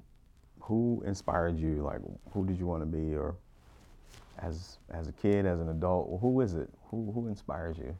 Who 0.67 1.03
inspired 1.07 1.59
you? 1.59 1.83
Like, 1.83 2.01
who 2.33 2.45
did 2.45 2.59
you 2.59 2.67
want 2.67 2.83
to 2.83 2.87
be, 2.87 3.15
or 3.15 3.37
as 4.39 4.79
as 4.91 5.09
a 5.09 5.13
kid, 5.13 5.47
as 5.47 5.61
an 5.61 5.69
adult? 5.69 6.19
Who 6.21 6.41
is 6.41 6.55
it? 6.55 6.69
Who 6.91 7.13
who 7.13 7.29
inspires 7.29 7.79
you? 7.79 7.97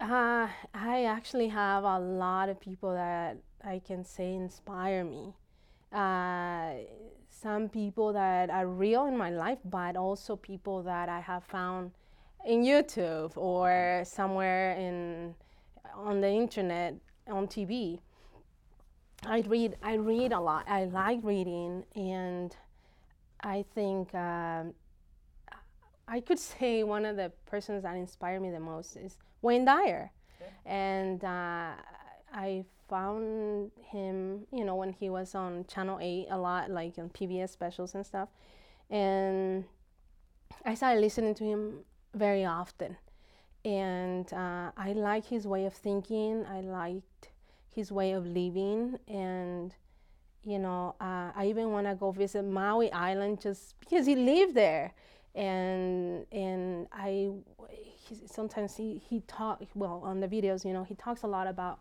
Uh, 0.00 0.48
I 0.72 1.04
actually 1.04 1.48
have 1.48 1.82
a 1.84 1.98
lot 1.98 2.48
of 2.48 2.60
people 2.60 2.94
that 2.94 3.36
I 3.64 3.80
can 3.84 4.04
say 4.04 4.34
inspire 4.34 5.04
me. 5.04 5.34
Uh, 5.92 6.74
some 7.28 7.68
people 7.68 8.12
that 8.12 8.50
are 8.50 8.66
real 8.66 9.06
in 9.06 9.16
my 9.16 9.30
life, 9.30 9.58
but 9.64 9.96
also 9.96 10.36
people 10.36 10.82
that 10.84 11.08
I 11.08 11.20
have 11.20 11.44
found 11.44 11.90
in 12.46 12.62
YouTube 12.62 13.36
or 13.36 14.02
somewhere 14.04 14.72
in 14.74 15.34
on 15.94 16.20
the 16.20 16.28
internet 16.28 16.94
on 17.26 17.48
TV. 17.48 18.00
I 19.24 19.40
read. 19.40 19.76
I 19.82 19.94
read 19.94 20.32
a 20.32 20.40
lot. 20.40 20.68
I 20.68 20.84
like 20.84 21.20
reading, 21.22 21.84
and 21.94 22.54
I 23.42 23.64
think 23.74 24.14
um, 24.14 24.74
I 26.06 26.20
could 26.20 26.38
say 26.50 26.84
one 26.84 27.04
of 27.04 27.16
the 27.16 27.32
persons 27.46 27.82
that 27.82 27.96
inspire 27.96 28.40
me 28.40 28.50
the 28.50 28.60
most 28.60 28.96
is 28.96 29.16
Wayne 29.42 29.64
Dyer, 29.64 30.10
and 30.64 31.22
uh, 31.24 31.72
I 32.32 32.64
found 32.88 33.70
him, 33.80 34.46
you 34.52 34.64
know, 34.64 34.76
when 34.76 34.92
he 34.92 35.10
was 35.10 35.34
on 35.34 35.66
Channel 35.66 35.98
Eight 36.00 36.26
a 36.30 36.38
lot, 36.38 36.70
like 36.70 36.98
on 36.98 37.10
PBS 37.10 37.50
specials 37.50 37.94
and 37.94 38.06
stuff, 38.06 38.28
and 38.88 39.64
I 40.64 40.74
started 40.74 41.00
listening 41.00 41.34
to 41.34 41.44
him 41.44 41.80
very 42.14 42.44
often 42.44 42.96
and 43.64 44.32
uh, 44.32 44.70
I 44.76 44.92
like 44.92 45.26
his 45.26 45.46
way 45.46 45.66
of 45.66 45.74
thinking. 45.74 46.46
I 46.46 46.60
liked 46.60 47.30
his 47.74 47.92
way 47.92 48.12
of 48.12 48.26
living, 48.26 48.98
and 49.06 49.74
you 50.44 50.58
know, 50.58 50.94
uh, 51.00 51.30
I 51.34 51.46
even 51.46 51.70
want 51.72 51.86
to 51.86 51.94
go 51.94 52.10
visit 52.10 52.44
Maui 52.44 52.90
Island 52.92 53.40
just 53.40 53.78
because 53.80 54.06
he 54.06 54.16
lived 54.16 54.54
there, 54.54 54.94
and 55.34 56.26
and 56.32 56.86
I 56.92 57.30
he, 57.70 58.16
sometimes 58.26 58.76
he 58.76 59.02
he 59.08 59.20
talk 59.20 59.62
well 59.74 60.00
on 60.04 60.20
the 60.20 60.28
videos. 60.28 60.64
You 60.64 60.72
know, 60.72 60.84
he 60.84 60.94
talks 60.94 61.22
a 61.22 61.26
lot 61.26 61.46
about 61.46 61.80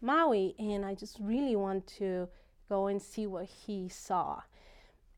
Maui, 0.00 0.54
and 0.58 0.84
I 0.84 0.94
just 0.94 1.18
really 1.20 1.56
want 1.56 1.86
to 1.98 2.28
go 2.68 2.86
and 2.86 3.00
see 3.00 3.26
what 3.26 3.46
he 3.46 3.88
saw, 3.88 4.40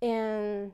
and 0.02 0.72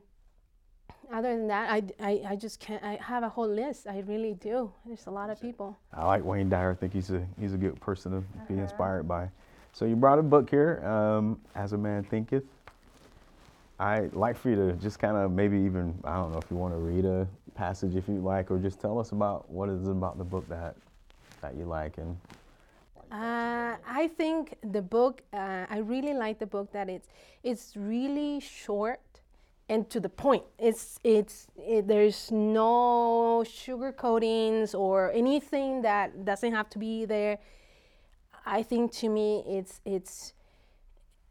other 1.12 1.36
than 1.36 1.48
that, 1.48 1.70
I, 1.70 1.82
I, 2.00 2.22
I 2.30 2.36
just 2.36 2.60
can't. 2.60 2.82
I 2.82 2.98
have 3.02 3.22
a 3.22 3.28
whole 3.28 3.48
list. 3.48 3.86
I 3.86 4.00
really 4.06 4.34
do. 4.34 4.72
There's 4.84 5.06
a 5.06 5.10
lot 5.10 5.30
of 5.30 5.40
people. 5.40 5.76
I 5.92 6.04
like 6.04 6.24
Wayne 6.24 6.48
Dyer. 6.48 6.72
I 6.72 6.74
think 6.74 6.92
he's 6.92 7.10
a 7.10 7.24
he's 7.40 7.54
a 7.54 7.56
good 7.56 7.80
person 7.80 8.12
to 8.12 8.18
uh-huh. 8.18 8.44
be 8.48 8.54
inspired 8.58 9.08
by. 9.08 9.28
So 9.72 9.84
you 9.84 9.96
brought 9.96 10.18
a 10.18 10.22
book 10.22 10.48
here, 10.48 10.82
um, 10.86 11.40
As 11.54 11.72
a 11.72 11.78
Man 11.78 12.02
Thinketh. 12.04 12.44
I'd 13.78 14.14
like 14.14 14.38
for 14.38 14.48
you 14.48 14.56
to 14.56 14.72
just 14.74 14.98
kind 14.98 15.16
of 15.16 15.30
maybe 15.32 15.58
even 15.58 15.94
I 16.04 16.16
don't 16.16 16.32
know 16.32 16.38
if 16.38 16.50
you 16.50 16.56
want 16.56 16.72
to 16.72 16.78
read 16.78 17.04
a 17.04 17.28
passage 17.54 17.94
if 17.94 18.08
you 18.08 18.14
like, 18.14 18.50
or 18.50 18.58
just 18.58 18.80
tell 18.80 18.98
us 18.98 19.12
about 19.12 19.50
what 19.50 19.68
is 19.68 19.86
about 19.88 20.18
the 20.18 20.24
book 20.24 20.48
that 20.48 20.76
that 21.40 21.54
you 21.56 21.64
like 21.64 21.98
and. 21.98 22.16
Uh, 23.12 23.76
I 23.86 24.10
think 24.16 24.56
the 24.72 24.82
book. 24.82 25.22
Uh, 25.32 25.66
I 25.70 25.78
really 25.78 26.14
like 26.14 26.38
the 26.38 26.46
book 26.46 26.72
that 26.72 26.88
it's 26.88 27.08
it's 27.44 27.76
really 27.76 28.40
short 28.40 29.00
and 29.68 29.88
to 29.90 30.00
the 30.00 30.08
point. 30.08 30.44
It's 30.58 30.98
it's 31.04 31.46
it, 31.56 31.88
there's 31.88 32.30
no 32.30 33.44
sugar 33.48 33.92
coatings 33.92 34.74
or 34.74 35.12
anything 35.12 35.82
that 35.82 36.24
doesn't 36.24 36.52
have 36.52 36.68
to 36.70 36.78
be 36.78 37.04
there. 37.04 37.38
I 38.44 38.62
think 38.62 38.92
to 38.94 39.08
me 39.08 39.44
it's 39.46 39.80
it's 39.84 40.32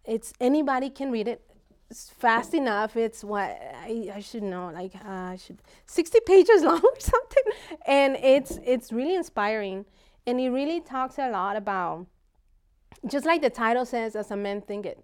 it's 0.04 0.34
anybody 0.40 0.90
can 0.90 1.12
read 1.12 1.28
it. 1.28 1.42
It's 1.90 2.10
fast 2.10 2.54
enough. 2.54 2.98
It's 2.98 3.24
what 3.24 3.52
I, 3.76 4.12
I 4.16 4.20
should 4.20 4.44
know, 4.44 4.72
like 4.74 4.96
uh, 4.96 5.34
I 5.34 5.38
should 5.38 5.60
60 5.86 6.20
pages 6.26 6.64
long 6.70 6.82
or 6.82 7.00
something, 7.00 7.44
and 7.86 8.18
it's 8.18 8.60
it's 8.66 8.92
really 8.92 9.16
inspiring. 9.16 9.86
and 10.28 10.40
it 10.40 10.50
really 10.50 10.82
talks 10.82 11.18
a 11.20 11.30
lot 11.30 11.56
about 11.56 12.08
just 13.08 13.26
like 13.26 13.42
the 13.42 13.50
title 13.50 13.86
says 13.86 14.16
as 14.16 14.32
a 14.32 14.36
man 14.36 14.62
thinketh 14.62 14.98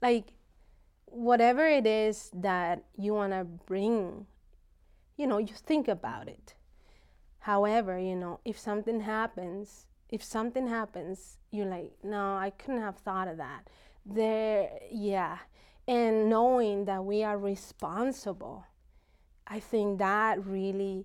like 0.00 0.26
whatever 1.12 1.66
it 1.66 1.86
is 1.86 2.30
that 2.34 2.84
you 2.96 3.12
want 3.14 3.32
to 3.32 3.44
bring 3.44 4.26
you 5.16 5.26
know 5.26 5.38
you 5.38 5.54
think 5.54 5.88
about 5.88 6.28
it. 6.28 6.54
However 7.40 7.98
you 7.98 8.16
know 8.16 8.40
if 8.44 8.58
something 8.58 9.00
happens 9.00 9.86
if 10.08 10.22
something 10.22 10.68
happens 10.68 11.38
you're 11.50 11.66
like 11.66 11.92
no 12.02 12.36
i 12.36 12.50
couldn't 12.50 12.80
have 12.80 12.96
thought 12.98 13.28
of 13.28 13.36
that. 13.36 13.68
There 14.04 14.70
yeah. 14.90 15.38
And 15.86 16.28
knowing 16.28 16.84
that 16.84 17.04
we 17.04 17.24
are 17.24 17.36
responsible 17.38 18.64
i 19.46 19.58
think 19.58 19.98
that 19.98 20.44
really 20.46 21.04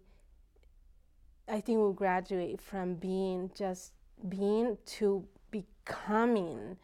i 1.50 1.60
think 1.60 1.80
we'll 1.80 1.94
graduate 1.94 2.62
from 2.62 2.94
being 2.96 3.50
just 3.56 3.94
being 4.30 4.78
to 4.86 5.26
becoming 5.52 6.78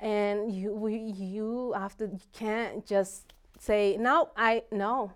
and 0.00 0.54
you 0.54 0.86
you 0.88 1.72
after 1.74 2.06
you 2.06 2.18
can't 2.32 2.84
just 2.86 3.32
say 3.58 3.96
no 3.98 4.30
i 4.36 4.62
no 4.72 5.12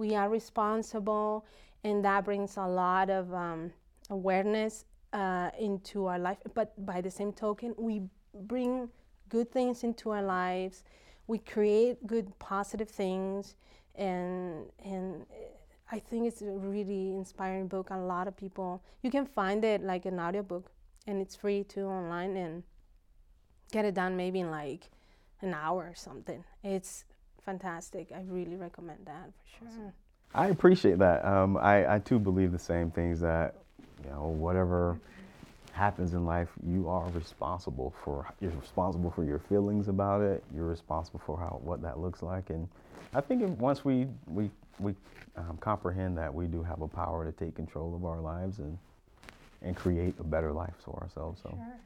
we 0.00 0.14
are 0.16 0.30
responsible. 0.30 1.44
And 1.84 2.04
that 2.06 2.24
brings 2.24 2.56
a 2.56 2.66
lot 2.66 3.10
of 3.10 3.32
um, 3.34 3.70
awareness 4.08 4.86
uh, 5.12 5.50
into 5.58 6.06
our 6.06 6.18
life. 6.18 6.38
But 6.54 6.72
by 6.86 7.02
the 7.02 7.10
same 7.10 7.32
token 7.32 7.74
we 7.76 8.02
bring 8.34 8.88
good 9.28 9.52
things 9.52 9.84
into 9.84 10.10
our 10.10 10.22
lives. 10.22 10.82
We 11.26 11.38
create 11.38 12.06
good 12.06 12.36
positive 12.38 12.88
things. 12.88 13.54
And 13.94 14.66
and 14.82 15.26
i 15.92 15.98
think 15.98 16.26
it's 16.26 16.40
a 16.40 16.46
really 16.46 17.14
inspiring 17.14 17.68
book. 17.68 17.90
A 17.90 17.96
lot 17.96 18.26
of 18.28 18.36
people 18.36 18.82
you 19.02 19.10
can 19.10 19.26
find 19.26 19.64
it 19.64 19.82
like 19.82 20.06
an 20.06 20.18
audiobook. 20.18 20.70
And 21.06 21.20
it's 21.20 21.36
free 21.36 21.64
too 21.64 21.86
online. 21.86 22.36
And 22.36 22.62
get 23.70 23.84
it 23.84 23.94
done 23.94 24.16
maybe 24.16 24.40
in 24.40 24.50
like 24.50 24.90
an 25.40 25.54
hour 25.54 25.84
or 25.84 25.94
something. 25.94 26.44
It's 26.62 27.04
fantastic. 27.44 28.12
I 28.14 28.22
really 28.28 28.56
recommend 28.56 29.06
that 29.06 29.30
for 29.32 29.64
sure. 29.64 29.94
I 30.34 30.48
appreciate 30.48 30.98
that. 30.98 31.24
Um, 31.24 31.56
I, 31.56 31.96
I 31.96 31.98
too 31.98 32.18
believe 32.18 32.52
the 32.52 32.58
same 32.58 32.90
things 32.90 33.20
that, 33.20 33.54
you 34.04 34.10
know, 34.10 34.26
whatever 34.26 34.98
happens 35.72 36.12
in 36.12 36.24
life, 36.24 36.48
you 36.66 36.88
are 36.88 37.08
responsible 37.10 37.94
for. 38.04 38.26
You're 38.40 38.52
responsible 38.52 39.10
for 39.10 39.24
your 39.24 39.38
feelings 39.38 39.88
about 39.88 40.20
it. 40.20 40.44
You're 40.54 40.66
responsible 40.66 41.20
for 41.24 41.38
how 41.38 41.60
what 41.64 41.82
that 41.82 41.98
looks 41.98 42.22
like. 42.22 42.50
And 42.50 42.68
I 43.14 43.20
think 43.20 43.42
if 43.42 43.50
once 43.50 43.84
we 43.84 44.06
we 44.26 44.50
we 44.78 44.94
um, 45.36 45.56
comprehend 45.60 46.16
that 46.18 46.32
we 46.32 46.46
do 46.46 46.62
have 46.62 46.82
a 46.82 46.88
power 46.88 47.24
to 47.24 47.32
take 47.32 47.54
control 47.54 47.94
of 47.94 48.04
our 48.04 48.20
lives 48.20 48.58
and 48.58 48.78
and 49.62 49.76
create 49.76 50.14
a 50.20 50.24
better 50.24 50.52
life 50.52 50.74
for 50.84 50.98
ourselves. 51.02 51.40
So. 51.42 51.50
Sure. 51.50 51.80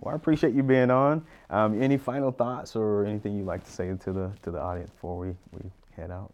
Well, 0.00 0.12
I 0.12 0.16
appreciate 0.16 0.54
you 0.54 0.62
being 0.62 0.90
on. 0.90 1.24
Um, 1.50 1.82
any 1.82 1.96
final 1.96 2.30
thoughts 2.30 2.76
or 2.76 3.04
anything 3.04 3.36
you'd 3.36 3.46
like 3.46 3.64
to 3.64 3.70
say 3.70 3.94
to 3.94 4.12
the 4.12 4.30
to 4.42 4.50
the 4.50 4.60
audience 4.60 4.90
before 4.90 5.18
we, 5.18 5.34
we 5.52 5.70
head 5.96 6.10
out? 6.10 6.32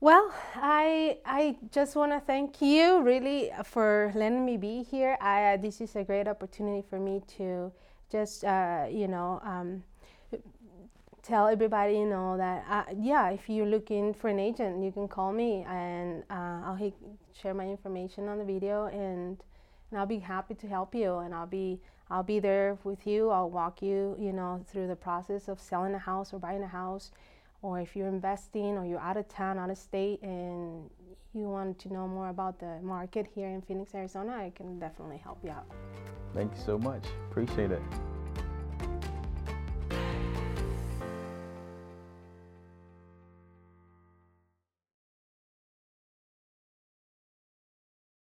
Well, 0.00 0.32
I 0.54 1.18
I 1.24 1.56
just 1.72 1.96
want 1.96 2.12
to 2.12 2.20
thank 2.20 2.60
you 2.62 3.02
really 3.02 3.50
for 3.64 4.12
letting 4.14 4.44
me 4.44 4.56
be 4.56 4.82
here. 4.82 5.16
I, 5.20 5.54
uh, 5.54 5.56
this 5.56 5.80
is 5.80 5.96
a 5.96 6.04
great 6.04 6.28
opportunity 6.28 6.84
for 6.88 6.98
me 6.98 7.22
to 7.36 7.72
just 8.10 8.44
uh, 8.44 8.86
you 8.90 9.08
know 9.08 9.40
um, 9.44 9.82
tell 11.22 11.48
everybody 11.48 11.94
you 11.94 12.06
know 12.06 12.36
that 12.36 12.64
uh, 12.70 12.84
yeah, 12.96 13.30
if 13.30 13.48
you're 13.48 13.66
looking 13.66 14.14
for 14.14 14.28
an 14.28 14.38
agent, 14.38 14.82
you 14.84 14.92
can 14.92 15.08
call 15.08 15.32
me 15.32 15.64
and 15.68 16.22
uh, 16.30 16.66
I'll 16.66 16.92
share 17.32 17.54
my 17.54 17.66
information 17.66 18.28
on 18.28 18.38
the 18.38 18.44
video 18.44 18.86
and 18.86 19.36
and 19.90 19.98
I'll 19.98 20.06
be 20.06 20.18
happy 20.18 20.54
to 20.54 20.66
help 20.66 20.94
you 20.94 21.18
and 21.18 21.34
I'll 21.34 21.46
be 21.46 21.80
I'll 22.10 22.22
be 22.22 22.40
there 22.40 22.78
with 22.84 23.06
you. 23.06 23.30
I'll 23.30 23.50
walk 23.50 23.82
you, 23.82 24.16
you 24.18 24.32
know, 24.32 24.64
through 24.70 24.88
the 24.88 24.96
process 24.96 25.48
of 25.48 25.60
selling 25.60 25.94
a 25.94 25.98
house 25.98 26.32
or 26.32 26.38
buying 26.38 26.62
a 26.62 26.68
house. 26.68 27.10
Or 27.60 27.80
if 27.80 27.96
you're 27.96 28.08
investing 28.08 28.76
or 28.78 28.86
you're 28.86 29.00
out 29.00 29.16
of 29.16 29.28
town, 29.28 29.58
out 29.58 29.70
of 29.70 29.76
state, 29.76 30.22
and 30.22 30.88
you 31.34 31.48
want 31.48 31.78
to 31.80 31.92
know 31.92 32.06
more 32.06 32.28
about 32.28 32.58
the 32.60 32.78
market 32.82 33.26
here 33.34 33.48
in 33.48 33.60
Phoenix, 33.62 33.94
Arizona, 33.94 34.32
I 34.32 34.52
can 34.54 34.78
definitely 34.78 35.18
help 35.18 35.38
you 35.42 35.50
out. 35.50 35.66
Thank 36.34 36.54
you 36.54 36.60
so 36.64 36.78
much. 36.78 37.04
Appreciate 37.30 37.72
it. 37.72 37.82